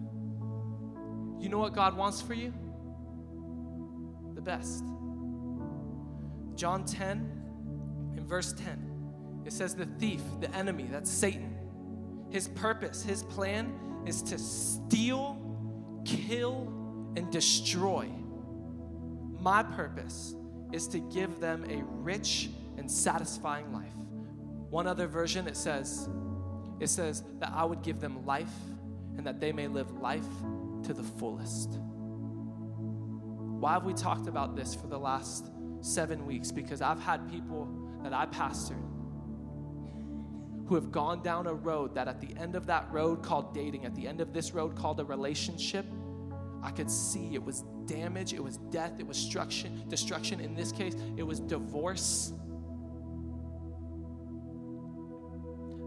You 1.37 1.49
know 1.49 1.57
what 1.57 1.75
God 1.75 1.97
wants 1.97 2.21
for 2.21 2.33
you? 2.33 2.53
The 4.35 4.41
best. 4.41 4.85
John 6.55 6.85
10, 6.85 8.13
in 8.15 8.25
verse 8.25 8.53
10, 8.53 9.43
it 9.45 9.51
says, 9.51 9.75
The 9.75 9.85
thief, 9.99 10.21
the 10.39 10.49
enemy, 10.55 10.87
that's 10.89 11.11
Satan, 11.11 11.57
his 12.29 12.47
purpose, 12.47 13.03
his 13.03 13.21
plan 13.23 13.73
is 14.05 14.21
to 14.23 14.37
steal, 14.37 15.37
kill, 16.05 16.71
and 17.17 17.29
destroy. 17.29 18.09
My 19.41 19.61
purpose 19.61 20.35
is 20.71 20.87
to 20.87 20.99
give 20.99 21.41
them 21.41 21.65
a 21.69 21.83
rich 22.01 22.49
and 22.77 22.89
satisfying 22.89 23.73
life. 23.73 23.91
One 24.69 24.87
other 24.87 25.07
version, 25.07 25.49
it 25.49 25.57
says, 25.57 26.07
it 26.79 26.87
says 26.87 27.23
that 27.39 27.51
I 27.53 27.65
would 27.65 27.81
give 27.81 27.99
them 27.99 28.25
life 28.25 28.53
and 29.17 29.25
that 29.25 29.39
they 29.39 29.51
may 29.51 29.67
live 29.67 29.91
life 29.99 30.27
to 30.83 30.93
the 30.93 31.03
fullest. 31.03 31.69
Why 33.59 33.73
have 33.73 33.85
we 33.85 33.93
talked 33.93 34.27
about 34.27 34.55
this 34.55 34.75
for 34.75 34.87
the 34.87 34.99
last 34.99 35.49
seven 35.81 36.25
weeks? 36.25 36.51
Because 36.51 36.81
I've 36.81 36.99
had 36.99 37.29
people 37.29 37.67
that 38.03 38.13
I 38.13 38.27
pastored 38.27 38.83
who 40.67 40.75
have 40.75 40.91
gone 40.91 41.23
down 41.23 41.47
a 41.47 41.53
road 41.53 41.95
that 41.95 42.07
at 42.07 42.19
the 42.19 42.35
end 42.37 42.55
of 42.55 42.65
that 42.67 42.91
road 42.91 43.23
called 43.23 43.53
dating, 43.53 43.85
at 43.85 43.95
the 43.95 44.05
end 44.07 44.19
of 44.19 44.33
this 44.33 44.53
road 44.53 44.75
called 44.75 44.99
a 44.99 45.05
relationship, 45.05 45.85
I 46.61 46.71
could 46.71 46.91
see 46.91 47.33
it 47.33 47.43
was 47.43 47.63
damage, 47.85 48.33
it 48.33 48.43
was 48.43 48.57
death, 48.57 48.99
it 48.99 49.07
was 49.07 49.17
destruction, 49.17 49.83
destruction. 49.87 50.41
In 50.41 50.55
this 50.55 50.71
case, 50.71 50.93
it 51.15 51.23
was 51.23 51.39
divorce. 51.39 52.33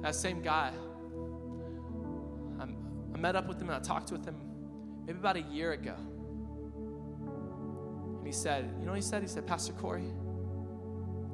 That 0.03 0.15
same 0.15 0.41
guy, 0.41 0.73
I'm, 2.59 2.77
I 3.15 3.19
met 3.19 3.37
up 3.37 3.47
with 3.47 3.61
him 3.61 3.69
and 3.69 3.77
I 3.77 3.81
talked 3.81 4.11
with 4.11 4.25
him 4.25 4.37
maybe 5.07 5.19
about 5.19 5.37
a 5.37 5.43
year 5.43 5.73
ago. 5.73 5.95
And 8.19 8.27
he 8.27 8.33
said, 8.33 8.73
You 8.79 8.85
know 8.87 8.93
what 8.93 8.97
he 8.97 9.03
said? 9.03 9.23
He 9.23 9.29
said, 9.29 9.47
Pastor 9.47 9.73
Corey, 9.75 10.11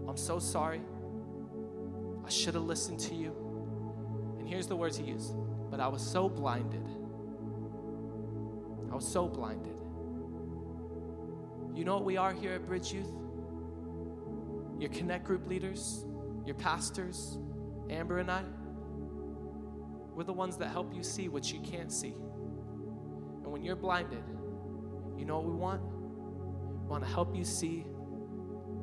I'm 0.08 0.16
so 0.16 0.38
sorry. 0.38 0.80
I 2.24 2.28
should 2.30 2.54
have 2.54 2.64
listened 2.64 2.98
to 3.00 3.14
you. 3.14 3.32
And 4.38 4.48
here's 4.48 4.66
the 4.66 4.76
words 4.76 4.96
he 4.96 5.04
used. 5.04 5.32
But 5.70 5.80
I 5.80 5.88
was 5.88 6.02
so 6.02 6.28
blinded. 6.28 6.86
I 8.90 8.94
was 8.94 9.06
so 9.06 9.28
blinded. 9.28 9.78
You 11.76 11.84
know 11.84 11.94
what 11.94 12.04
we 12.04 12.16
are 12.16 12.32
here 12.32 12.52
at 12.52 12.66
Bridge 12.66 12.92
Youth? 12.92 13.12
Your 14.78 14.90
connect 14.90 15.24
group 15.24 15.46
leaders, 15.46 16.04
your 16.44 16.54
pastors, 16.54 17.38
Amber 17.90 18.18
and 18.18 18.30
I. 18.30 18.42
We're 20.16 20.24
the 20.24 20.32
ones 20.32 20.56
that 20.56 20.68
help 20.68 20.94
you 20.94 21.02
see 21.02 21.28
what 21.28 21.52
you 21.52 21.60
can't 21.60 21.92
see. 21.92 22.14
And 23.42 23.52
when 23.52 23.62
you're 23.62 23.76
blinded, 23.76 24.24
you 25.18 25.26
know 25.26 25.36
what 25.36 25.44
we 25.44 25.52
want? 25.52 25.82
We 25.82 26.88
want 26.88 27.04
to 27.04 27.10
help 27.10 27.36
you 27.36 27.44
see 27.44 27.84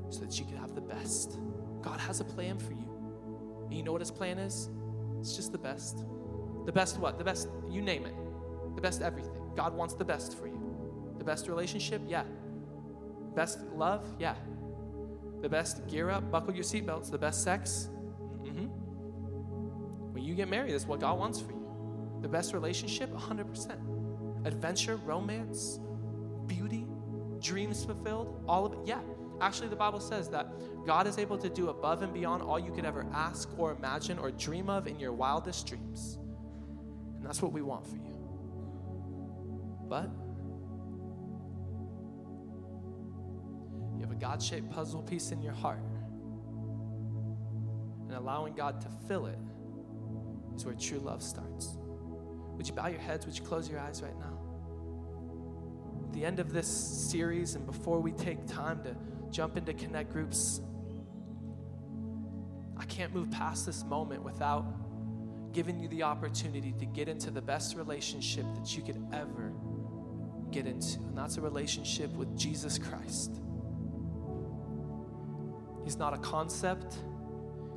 so 0.10 0.19
that 0.19 0.39
you 0.39 0.46
can 0.46 0.58
have 0.58 0.76
the 0.76 0.82
best. 0.82 1.39
God 1.82 2.00
has 2.00 2.19
a 2.19 2.24
plan 2.24 2.60
for 2.60 2.74
you. 2.74 3.65
And 3.65 3.74
you 3.74 3.82
know 3.82 3.91
what 3.91 4.02
his 4.02 4.12
plan 4.12 4.38
is? 4.38 4.69
It's 5.19 5.36
just 5.36 5.52
the 5.52 5.58
best. 5.58 6.06
The 6.67 6.72
best 6.72 7.00
what? 7.00 7.17
The 7.17 7.24
best, 7.24 7.50
you 7.67 7.82
name 7.82 8.06
it. 8.06 8.13
The 8.76 8.82
best 8.82 9.02
everything. 9.02 9.34
God 9.56 9.74
wants 9.74 9.96
the 9.96 10.06
best 10.06 10.38
for 10.38 10.46
you. 10.46 10.62
The 11.17 11.24
best 11.24 11.48
relationship? 11.48 12.04
Yeah. 12.08 12.26
Best 13.34 13.60
love? 13.76 14.06
Yeah. 14.19 14.36
The 15.41 15.50
best 15.50 15.88
gear 15.88 16.12
up, 16.12 16.30
buckle 16.30 16.54
your 16.54 16.63
seatbelts. 16.63 17.10
The 17.10 17.17
best 17.17 17.43
sex? 17.43 17.89
You 20.34 20.38
get 20.38 20.50
married, 20.50 20.74
that's 20.74 20.88
what 20.88 21.00
God 21.00 21.19
wants 21.19 21.39
for 21.39 21.52
you. 21.52 21.63
The 22.24 22.28
best 22.28 22.56
relationship? 22.56 23.13
100%. 23.13 24.48
Adventure, 24.48 24.96
romance, 24.96 25.80
beauty, 26.48 26.88
dreams 27.39 27.86
fulfilled, 27.86 28.43
all 28.48 28.65
of 28.65 28.74
it? 28.74 28.80
Yeah. 28.84 29.02
Actually, 29.41 29.67
the 29.67 29.76
Bible 29.76 30.00
says 30.00 30.30
that 30.30 30.48
God 30.88 31.06
is 31.06 31.19
able 31.19 31.38
to 31.38 31.50
do 31.50 31.69
above 31.69 32.02
and 32.02 32.12
beyond 32.12 32.41
all 32.41 32.58
you 32.58 32.72
could 32.72 32.84
ever 32.84 33.06
ask 33.13 33.48
or 33.60 33.74
imagine 33.74 34.17
or 34.17 34.32
dream 34.32 34.72
of 34.72 34.88
in 34.88 35.00
your 35.00 35.13
wildest 35.13 35.67
dreams. 35.67 36.17
And 37.17 37.24
that's 37.24 37.43
what 37.43 37.52
we 37.52 37.62
want 37.62 37.86
for 37.86 37.98
you. 37.98 38.17
But 39.88 40.10
you 43.96 44.02
have 44.02 44.12
a 44.12 44.15
God 44.15 44.41
shaped 44.41 44.72
puzzle 44.72 45.04
piece 45.04 45.32
in 45.32 45.43
your 45.43 45.54
heart. 45.54 45.84
And 48.08 48.17
allowing 48.17 48.56
God 48.56 48.82
to 48.82 48.88
fill 49.08 49.28
it 49.28 49.38
is 50.56 50.66
where 50.66 50.76
true 50.76 51.00
love 51.00 51.22
starts. 51.22 51.78
Would 52.56 52.68
you 52.68 52.74
bow 52.74 52.88
your 52.88 53.00
heads? 53.00 53.26
Would 53.26 53.38
you 53.38 53.44
close 53.44 53.70
your 53.70 53.80
eyes 53.80 54.02
right 54.02 54.18
now? 54.20 54.39
At 56.06 56.13
the 56.13 56.26
end 56.26 56.39
of 56.39 56.54
this 56.54 56.68
series, 56.68 57.56
and 57.56 57.66
before 57.66 58.00
we 58.00 58.12
take 58.12 58.46
time 58.46 58.84
to 58.84 58.96
jump 59.32 59.58
into 59.58 59.74
connect 59.74 60.12
groups, 60.12 60.62
I 62.78 62.86
can't 62.86 63.13
move 63.13 63.32
past 63.32 63.66
this 63.66 63.84
moment 63.84 64.24
without 64.24 64.66
giving 65.54 65.80
you 65.80 65.88
the 65.88 66.04
opportunity 66.04 66.74
to 66.80 66.86
get 66.86 67.08
into 67.08 67.32
the 67.32 67.42
best 67.42 67.76
relationship 67.76 68.46
that 68.56 68.76
you 68.76 68.84
could 68.84 69.04
ever 69.13 69.54
get 70.52 70.68
into, 70.68 71.00
and 71.00 71.18
that's 71.18 71.38
a 71.38 71.42
relationship 71.42 72.12
with 72.13 72.38
Jesus 72.38 72.78
Christ. 72.78 73.39
He's 75.84 75.98
not 75.98 76.13
a 76.13 76.18
concept, 76.18 76.96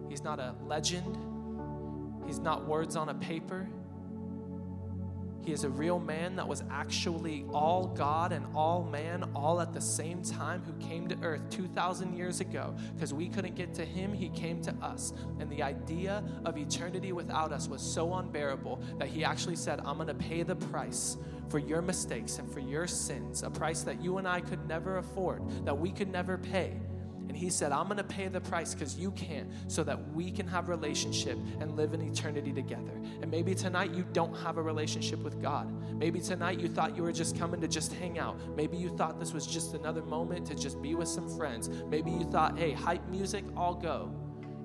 He's 0.09 0.23
not 0.23 0.39
a 0.39 0.55
legend, 0.65 1.17
He's 2.27 2.39
not 2.39 2.67
words 2.67 2.97
on 2.97 3.09
a 3.09 3.15
paper. 3.15 3.69
He 5.47 5.53
is 5.53 5.63
a 5.63 5.71
real 5.71 6.01
man 6.01 6.35
that 6.37 6.49
was 6.49 6.65
actually 6.73 7.45
all 7.53 7.87
God 7.87 8.33
and 8.33 8.45
all 8.53 8.83
man 8.83 9.31
all 9.33 9.61
at 9.61 9.73
the 9.73 9.81
same 9.81 10.21
time 10.21 10.61
who 10.67 10.73
came 10.85 11.07
to 11.07 11.17
earth 11.23 11.49
2,000 11.51 12.17
years 12.17 12.41
ago. 12.41 12.75
Because 12.95 13.15
we 13.15 13.29
couldn't 13.29 13.55
get 13.55 13.73
to 13.75 13.85
him, 13.85 14.13
he 14.13 14.29
came 14.29 14.61
to 14.63 14.75
us. 14.83 15.13
And 15.39 15.49
the 15.49 15.63
idea 15.63 16.25
of 16.45 16.59
eternity 16.59 17.13
without 17.13 17.53
us 17.53 17.69
was 17.69 17.81
so 17.81 18.15
unbearable 18.15 18.83
that 18.99 19.07
he 19.07 19.25
actually 19.25 19.55
said, 19.55 19.79
I'm 19.87 19.99
going 19.99 20.09
to 20.09 20.15
pay 20.15 20.43
the 20.43 20.57
price 20.57 21.17
for 21.49 21.61
your 21.61 21.81
mistakes 21.81 22.41
and 22.41 22.53
for 22.53 22.59
your 22.59 22.89
sins, 22.89 23.45
a 23.45 23.51
price 23.51 23.83
that 23.83 24.03
you 24.03 24.19
and 24.19 24.27
I 24.27 24.41
could 24.41 24.67
never 24.67 24.99
afford, 24.99 25.49
that 25.65 25.79
we 25.79 25.93
could 25.93 26.11
never 26.11 26.39
pay. 26.39 26.73
And 27.37 27.45
he 27.45 27.51
said, 27.51 27.71
I'm 27.71 27.85
going 27.85 27.99
to 27.99 28.03
pay 28.03 28.29
the 28.29 28.41
price 28.41 28.73
because 28.73 28.97
you 28.97 29.11
can't, 29.11 29.51
so 29.69 29.85
that 29.85 30.15
we 30.15 30.31
can 30.31 30.49
have 30.49 30.71
relationship 30.71 31.37
and 31.61 31.77
live 31.77 31.93
in 31.93 32.01
eternity 32.01 32.51
together. 32.51 32.99
And 33.21 33.31
maybe 33.31 33.55
tonight 33.55 33.91
you 33.91 34.07
don't 34.15 34.35
have 34.39 34.57
a 34.57 34.63
relationship 34.63 35.19
with 35.19 35.43
God. 35.43 35.71
Maybe 35.99 36.19
tonight 36.19 36.59
you 36.59 36.67
thought 36.67 36.97
you 36.97 37.03
were 37.03 37.13
just 37.13 37.39
coming 37.39 37.61
to 37.61 37.69
just 37.69 37.93
hang 37.93 38.19
out. 38.19 38.39
Maybe 38.57 38.79
you 38.79 38.89
thought 38.97 39.21
this 39.21 39.35
was 39.35 39.47
just 39.47 39.75
another 39.75 40.01
moment 40.03 40.47
to 40.47 40.55
just 40.55 40.81
be 40.81 40.95
with 40.95 41.09
some 41.09 41.29
friends. 41.29 41.69
Maybe 41.91 42.11
you 42.11 42.25
thought, 42.25 42.59
hey, 42.59 42.73
hype 42.73 43.07
music, 43.09 43.45
I'll 43.55 43.75
go. 43.75 44.11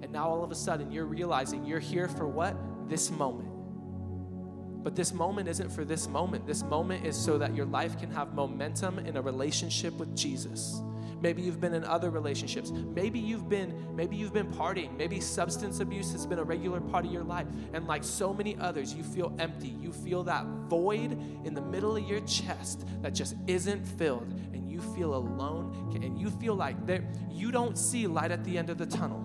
And 0.01 0.09
now 0.13 0.29
all 0.29 0.41
of 0.41 0.49
a 0.49 0.55
sudden 0.55 0.93
you're 0.93 1.03
realizing 1.03 1.65
you're 1.65 1.79
here 1.79 2.07
for 2.07 2.25
what? 2.25 2.55
This 2.87 3.11
moment. 3.11 3.49
But 4.81 4.95
this 4.95 5.11
moment 5.11 5.49
isn't 5.49 5.71
for 5.73 5.83
this 5.83 6.07
moment. 6.07 6.47
This 6.47 6.63
moment 6.63 7.05
is 7.05 7.17
so 7.17 7.37
that 7.37 7.53
your 7.53 7.65
life 7.65 7.99
can 7.99 8.11
have 8.11 8.33
momentum 8.33 8.97
in 8.99 9.17
a 9.17 9.21
relationship 9.21 9.93
with 9.95 10.15
Jesus. 10.15 10.81
Maybe 11.21 11.41
you've 11.41 11.61
been 11.61 11.73
in 11.73 11.83
other 11.83 12.09
relationships. 12.09 12.71
Maybe 12.71 13.19
you've 13.19 13.47
been 13.47 13.95
maybe 13.95 14.15
you've 14.15 14.33
been 14.33 14.51
partying. 14.51 14.97
Maybe 14.97 15.19
substance 15.19 15.79
abuse 15.79 16.11
has 16.11 16.25
been 16.25 16.39
a 16.39 16.43
regular 16.43 16.81
part 16.81 17.05
of 17.05 17.11
your 17.11 17.23
life. 17.23 17.47
And 17.73 17.87
like 17.87 18.03
so 18.03 18.33
many 18.33 18.57
others, 18.57 18.93
you 18.93 19.03
feel 19.03 19.33
empty. 19.39 19.75
You 19.79 19.91
feel 19.91 20.23
that 20.23 20.45
void 20.67 21.11
in 21.45 21.53
the 21.53 21.61
middle 21.61 21.95
of 21.95 22.03
your 22.03 22.21
chest 22.21 22.85
that 23.01 23.13
just 23.13 23.35
isn't 23.47 23.85
filled 23.85 24.33
and 24.53 24.69
you 24.69 24.81
feel 24.95 25.15
alone 25.15 25.91
and 26.01 26.17
you 26.17 26.31
feel 26.31 26.55
like 26.55 26.75
you 27.29 27.51
don't 27.51 27.77
see 27.77 28.07
light 28.07 28.31
at 28.31 28.43
the 28.43 28.57
end 28.57 28.69
of 28.69 28.77
the 28.77 28.85
tunnel. 28.85 29.19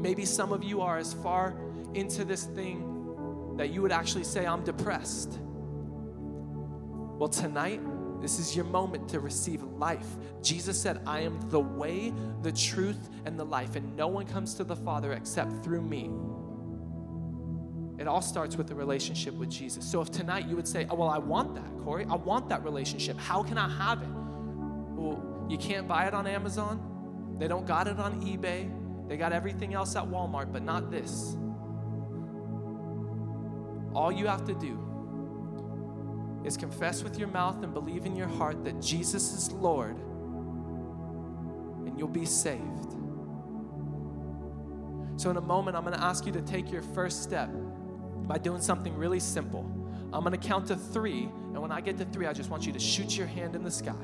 Maybe 0.00 0.24
some 0.24 0.52
of 0.52 0.64
you 0.64 0.80
are 0.80 0.98
as 0.98 1.12
far 1.12 1.54
into 1.94 2.24
this 2.24 2.44
thing 2.44 3.54
that 3.56 3.70
you 3.70 3.82
would 3.82 3.92
actually 3.92 4.24
say, 4.24 4.46
I'm 4.46 4.64
depressed. 4.64 5.38
Well, 7.18 7.28
tonight, 7.28 7.80
this 8.22 8.38
is 8.38 8.54
your 8.54 8.64
moment 8.64 9.08
to 9.08 9.18
receive 9.18 9.62
life. 9.64 10.06
Jesus 10.42 10.80
said, 10.80 11.00
I 11.06 11.20
am 11.20 11.40
the 11.50 11.58
way, 11.58 12.12
the 12.42 12.52
truth, 12.52 13.10
and 13.26 13.38
the 13.38 13.44
life, 13.44 13.74
and 13.74 13.96
no 13.96 14.06
one 14.06 14.26
comes 14.26 14.54
to 14.54 14.64
the 14.64 14.76
Father 14.76 15.12
except 15.12 15.64
through 15.64 15.82
me. 15.82 16.08
It 18.00 18.06
all 18.06 18.22
starts 18.22 18.56
with 18.56 18.70
a 18.70 18.74
relationship 18.76 19.34
with 19.34 19.50
Jesus. 19.50 19.84
So 19.84 20.00
if 20.00 20.10
tonight 20.12 20.46
you 20.46 20.54
would 20.54 20.68
say, 20.68 20.86
oh, 20.88 20.94
Well, 20.94 21.08
I 21.08 21.18
want 21.18 21.56
that, 21.56 21.68
Corey, 21.82 22.06
I 22.08 22.14
want 22.14 22.48
that 22.48 22.62
relationship. 22.62 23.18
How 23.18 23.42
can 23.42 23.58
I 23.58 23.68
have 23.68 24.02
it? 24.02 24.08
Well, 24.08 25.46
you 25.48 25.58
can't 25.58 25.88
buy 25.88 26.06
it 26.06 26.14
on 26.14 26.28
Amazon, 26.28 27.36
they 27.38 27.48
don't 27.48 27.66
got 27.66 27.88
it 27.88 27.98
on 27.98 28.22
eBay, 28.22 28.70
they 29.08 29.16
got 29.16 29.32
everything 29.32 29.74
else 29.74 29.96
at 29.96 30.04
Walmart, 30.04 30.52
but 30.52 30.62
not 30.62 30.92
this. 30.92 31.36
All 33.94 34.12
you 34.12 34.28
have 34.28 34.44
to 34.44 34.54
do 34.54 34.78
is 36.44 36.56
confess 36.56 37.02
with 37.02 37.18
your 37.18 37.28
mouth 37.28 37.62
and 37.62 37.72
believe 37.72 38.04
in 38.04 38.16
your 38.16 38.28
heart 38.28 38.64
that 38.64 38.80
Jesus 38.80 39.32
is 39.32 39.52
Lord, 39.52 39.96
and 41.86 41.98
you'll 41.98 42.08
be 42.08 42.26
saved. 42.26 42.96
So, 45.16 45.30
in 45.30 45.36
a 45.36 45.40
moment, 45.40 45.76
I'm 45.76 45.84
going 45.84 45.96
to 45.96 46.02
ask 46.02 46.26
you 46.26 46.32
to 46.32 46.42
take 46.42 46.72
your 46.72 46.82
first 46.82 47.22
step 47.22 47.50
by 48.26 48.38
doing 48.38 48.60
something 48.60 48.96
really 48.96 49.20
simple. 49.20 49.64
I'm 50.12 50.24
going 50.24 50.38
to 50.38 50.48
count 50.48 50.66
to 50.68 50.76
three, 50.76 51.22
and 51.22 51.60
when 51.60 51.72
I 51.72 51.80
get 51.80 51.96
to 51.98 52.04
three, 52.06 52.26
I 52.26 52.32
just 52.32 52.50
want 52.50 52.66
you 52.66 52.72
to 52.72 52.78
shoot 52.78 53.16
your 53.16 53.26
hand 53.26 53.54
in 53.54 53.62
the 53.62 53.70
sky. 53.70 53.94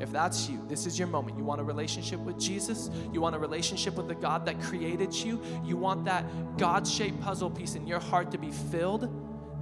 If 0.00 0.10
that's 0.10 0.48
you, 0.48 0.64
this 0.68 0.86
is 0.86 0.98
your 0.98 1.08
moment. 1.08 1.38
You 1.38 1.44
want 1.44 1.60
a 1.60 1.64
relationship 1.64 2.18
with 2.20 2.38
Jesus, 2.38 2.90
you 3.12 3.20
want 3.20 3.36
a 3.36 3.38
relationship 3.38 3.94
with 3.96 4.08
the 4.08 4.14
God 4.14 4.44
that 4.46 4.60
created 4.60 5.14
you, 5.14 5.40
you 5.64 5.76
want 5.76 6.04
that 6.06 6.24
God 6.58 6.86
shaped 6.86 7.20
puzzle 7.20 7.50
piece 7.50 7.74
in 7.74 7.86
your 7.86 8.00
heart 8.00 8.30
to 8.32 8.38
be 8.38 8.50
filled. 8.50 9.08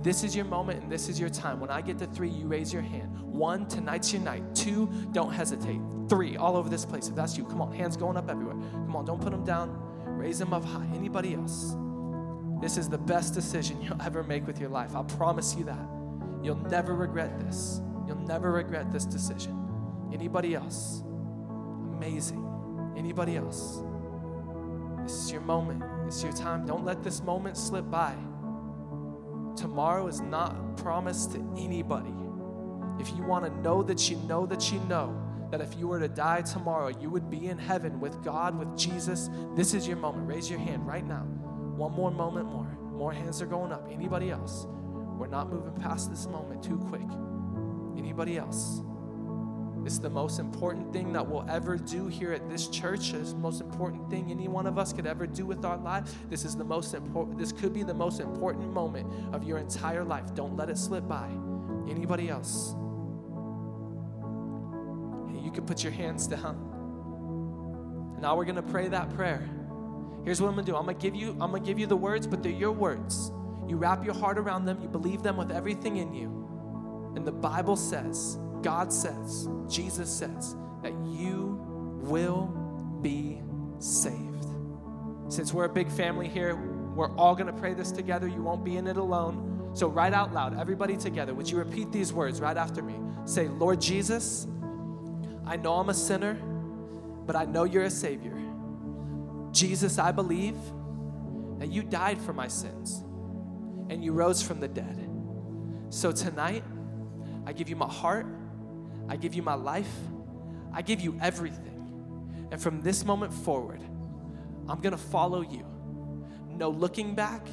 This 0.03 0.25
is 0.25 0.35
your 0.35 0.45
moment 0.45 0.83
and 0.83 0.91
this 0.91 1.09
is 1.09 1.21
your 1.21 1.29
time. 1.29 1.61
When 1.61 1.71
I 1.71 1.81
get 1.81 1.99
to 1.99 2.07
three, 2.07 2.29
you 2.29 2.49
raise 2.49 2.73
your 2.73 2.83
hand. 2.83 3.17
One, 3.21 3.69
tonight's 3.69 4.13
your 4.13 4.23
night. 4.23 4.43
Two, 4.55 4.87
don't 5.13 5.33
hesitate. 5.33 5.81
Three, 6.09 6.37
all 6.37 6.57
over 6.57 6.69
this 6.69 6.85
place. 6.85 7.09
If 7.09 7.15
that's 7.15 7.39
you, 7.39 7.45
come 7.45 7.61
on, 7.61 7.73
hands 7.73 7.97
going 7.97 8.17
up 8.17 8.29
everywhere. 8.29 8.57
Come 8.73 8.97
on, 8.97 9.05
don't 9.05 9.21
put 9.21 9.31
them 9.31 9.45
down. 9.45 9.79
Raise 10.05 10.41
them 10.41 10.53
up 10.53 10.65
high. 10.65 10.89
Anybody 10.95 11.35
else? 11.35 11.77
This 12.61 12.77
is 12.77 12.89
the 12.89 12.99
best 12.99 13.35
decision 13.35 13.81
you'll 13.81 14.01
ever 14.05 14.25
make 14.25 14.47
with 14.47 14.59
your 14.59 14.71
life. 14.71 14.95
I'll 14.95 15.05
promise 15.05 15.55
you 15.55 15.65
that. 15.65 15.89
You'll 16.43 16.57
never 16.57 16.95
regret 16.95 17.39
this. 17.39 17.81
You'll 18.07 18.17
never 18.17 18.51
regret 18.51 18.91
this 18.91 19.05
decision. 19.05 19.57
Anybody 20.13 20.55
else? 20.55 21.03
Amazing. 21.93 22.45
Anybody 22.97 23.37
else? 23.37 23.83
This 25.03 25.13
is 25.13 25.33
your 25.33 25.41
moment. 25.43 25.83
This 26.05 26.17
is 26.17 26.25
your 26.25 26.33
time. 26.33 26.67
Don't 26.67 26.85
let 26.85 27.03
this 27.03 27.23
moment 27.23 27.57
slip 27.57 27.89
by. 27.91 28.15
Tomorrow 29.57 30.07
is 30.07 30.21
not 30.21 30.77
promised 30.77 31.33
to 31.33 31.39
anybody. 31.59 32.15
If 32.99 33.15
you 33.17 33.23
want 33.23 33.45
to 33.45 33.61
know 33.61 33.83
that 33.83 34.11
you 34.11 34.17
know 34.29 34.47
that 34.47 34.73
you 34.73 34.79
know 34.81 35.19
that 35.51 35.61
if 35.61 35.77
you 35.77 35.87
were 35.87 36.01
to 36.01 36.09
die 36.09 36.43
tomorrow, 36.43 36.89
you 36.89 37.11
would 37.11 37.31
be 37.31 37.49
in 37.49 37.59
heaven 37.59 38.01
with 38.01 38.23
God, 38.25 38.59
with 38.59 38.77
Jesus, 38.77 39.29
this 39.55 39.75
is 39.75 39.87
your 39.87 39.99
moment. 39.99 40.27
Raise 40.27 40.49
your 40.49 40.59
hand 40.59 40.87
right 40.87 41.07
now. 41.07 41.25
One 41.77 41.93
more 41.93 42.11
moment 42.11 42.47
more. 42.47 42.79
More 42.93 43.13
hands 43.13 43.43
are 43.43 43.47
going 43.47 43.73
up. 43.73 43.89
Anybody 43.91 44.31
else? 44.31 44.67
We're 45.19 45.27
not 45.27 45.51
moving 45.51 45.75
past 45.75 46.11
this 46.11 46.27
moment 46.27 46.63
too 46.63 46.79
quick. 46.89 47.09
Anybody 47.99 48.39
else? 48.39 48.81
It's 49.85 49.99
the 49.99 50.11
most 50.11 50.39
important 50.39 50.93
thing 50.93 51.13
that 51.13 51.27
we'll 51.27 51.49
ever 51.49 51.77
do 51.77 52.07
here 52.07 52.33
at 52.33 52.49
this 52.49 52.69
church. 52.69 53.13
It's 53.15 53.33
the 53.33 53.39
most 53.39 53.61
important 53.61 54.09
thing 54.11 54.31
any 54.31 54.49
one 54.49 54.67
of 54.67 54.79
us 54.79 54.93
could 54.93 55.07
ever 55.07 55.27
do 55.27 55.45
with 55.45 55.65
our 55.65 55.77
life. 55.77 56.05
This 56.31 56.45
is 56.45 56.55
the 56.57 56.65
most 56.65 56.95
important, 56.95 57.39
this 57.39 57.53
could 57.53 57.73
be 57.73 57.83
the 57.83 57.95
most 57.95 58.21
important 58.21 58.73
moment 58.73 59.11
of 59.35 59.43
your 59.45 59.59
entire 59.59 60.05
life. 60.05 60.35
Don't 60.35 60.57
let 60.57 60.71
it 60.71 60.79
slip 60.79 61.09
by. 61.09 61.29
Anybody 61.89 62.29
else? 62.29 62.75
You 65.43 65.51
can 65.51 65.67
put 65.67 65.83
your 65.83 65.93
hands 65.93 66.27
down. 66.29 66.69
Now 68.21 68.37
we're 68.37 68.45
gonna 68.45 68.63
pray 68.63 68.89
that 68.89 69.11
prayer. 69.15 69.49
Here's 70.25 70.41
what 70.41 70.49
I'm 70.49 70.55
gonna 70.55 70.67
do. 70.67 70.77
I'm 70.77 70.87
gonna 70.87 70.99
give 70.99 71.17
you, 71.17 71.31
I'm 71.33 71.51
gonna 71.51 71.61
give 71.61 71.79
you 71.79 71.87
the 71.87 71.97
words, 71.97 72.27
but 72.29 72.43
they're 72.43 72.53
your 72.53 72.71
words. 72.71 73.33
You 73.67 73.77
wrap 73.77 74.05
your 74.05 74.15
heart 74.15 74.39
around 74.39 74.65
them, 74.65 74.81
you 74.81 74.89
believe 74.89 75.23
them 75.23 75.37
with 75.37 75.51
everything 75.51 75.97
in 75.97 76.15
you. 76.15 77.13
And 77.17 77.27
the 77.27 77.33
Bible 77.33 77.77
says 77.77 78.39
God 78.63 78.93
says, 78.93 79.49
Jesus 79.69 80.11
says, 80.11 80.55
that 80.83 80.93
you 81.05 81.59
will 82.03 82.47
be 83.03 83.41
saved. 83.79 84.47
Since 85.29 85.53
we're 85.53 85.65
a 85.65 85.69
big 85.69 85.91
family 85.91 86.29
here, 86.29 86.57
we're 86.95 87.15
all 87.17 87.35
going 87.35 87.53
to 87.53 87.59
pray 87.59 87.75
this 87.75 87.91
together. 87.91 88.29
You 88.29 88.43
won't 88.43 88.65
be 88.65 88.77
in 88.77 88.87
it 88.87 88.97
alone. 88.97 89.71
So, 89.75 89.89
right 89.89 90.13
out 90.13 90.35
loud, 90.35 90.59
everybody 90.59 90.97
together, 90.97 91.33
would 91.33 91.51
you 91.51 91.57
repeat 91.57 91.91
these 91.91 92.13
words 92.13 92.41
right 92.41 92.57
after 92.57 92.83
me? 92.83 92.95
Say, 93.25 93.49
Lord 93.49 93.81
Jesus, 93.81 94.47
I 95.47 95.57
know 95.57 95.75
I'm 95.75 95.89
a 95.89 95.95
sinner, 95.95 96.35
but 97.25 97.37
I 97.37 97.47
know 97.47 97.65
you're 97.65 97.85
a 97.85 97.91
Savior. 97.91 98.39
Jesus, 99.51 99.99
I 99.99 100.13
believe 100.13 100.57
that 101.59 101.71
you 101.71 101.83
died 101.83 102.21
for 102.21 102.35
my 102.35 102.49
sins 102.49 103.03
and 103.89 104.05
you 104.05 104.13
rose 104.13 104.43
from 104.43 104.61
the 104.61 104.69
dead. 104.69 105.09
So, 105.89 106.13
tonight, 106.13 106.65
I 107.47 107.55
give 107.55 107.71
you 107.71 107.77
my 107.77 107.89
heart. 107.89 108.27
I 109.13 109.17
give 109.17 109.35
you 109.35 109.43
my 109.43 109.53
life. 109.53 109.95
I 110.73 110.81
give 110.81 111.03
you 111.03 111.19
everything. 111.21 112.49
And 112.51 112.59
from 112.59 112.81
this 112.81 113.05
moment 113.05 113.31
forward, 113.31 113.83
I'm 114.67 114.81
going 114.81 114.93
to 114.93 114.97
follow 114.97 115.43
you. 115.43 115.67
No 116.49 116.71
looking 116.71 117.15
back 117.15 117.47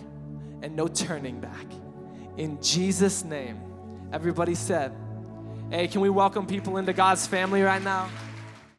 and 0.62 0.74
no 0.74 0.88
turning 0.88 1.42
back. 1.42 1.66
In 2.38 2.62
Jesus' 2.62 3.26
name. 3.26 3.60
Everybody 4.14 4.56
said, 4.56 4.96
Hey, 5.70 5.90
can 5.90 6.00
we 6.00 6.10
welcome 6.10 6.48
people 6.48 6.78
into 6.78 6.94
God's 6.94 7.28
family 7.28 7.62
right 7.62 7.84
now? 7.84 8.10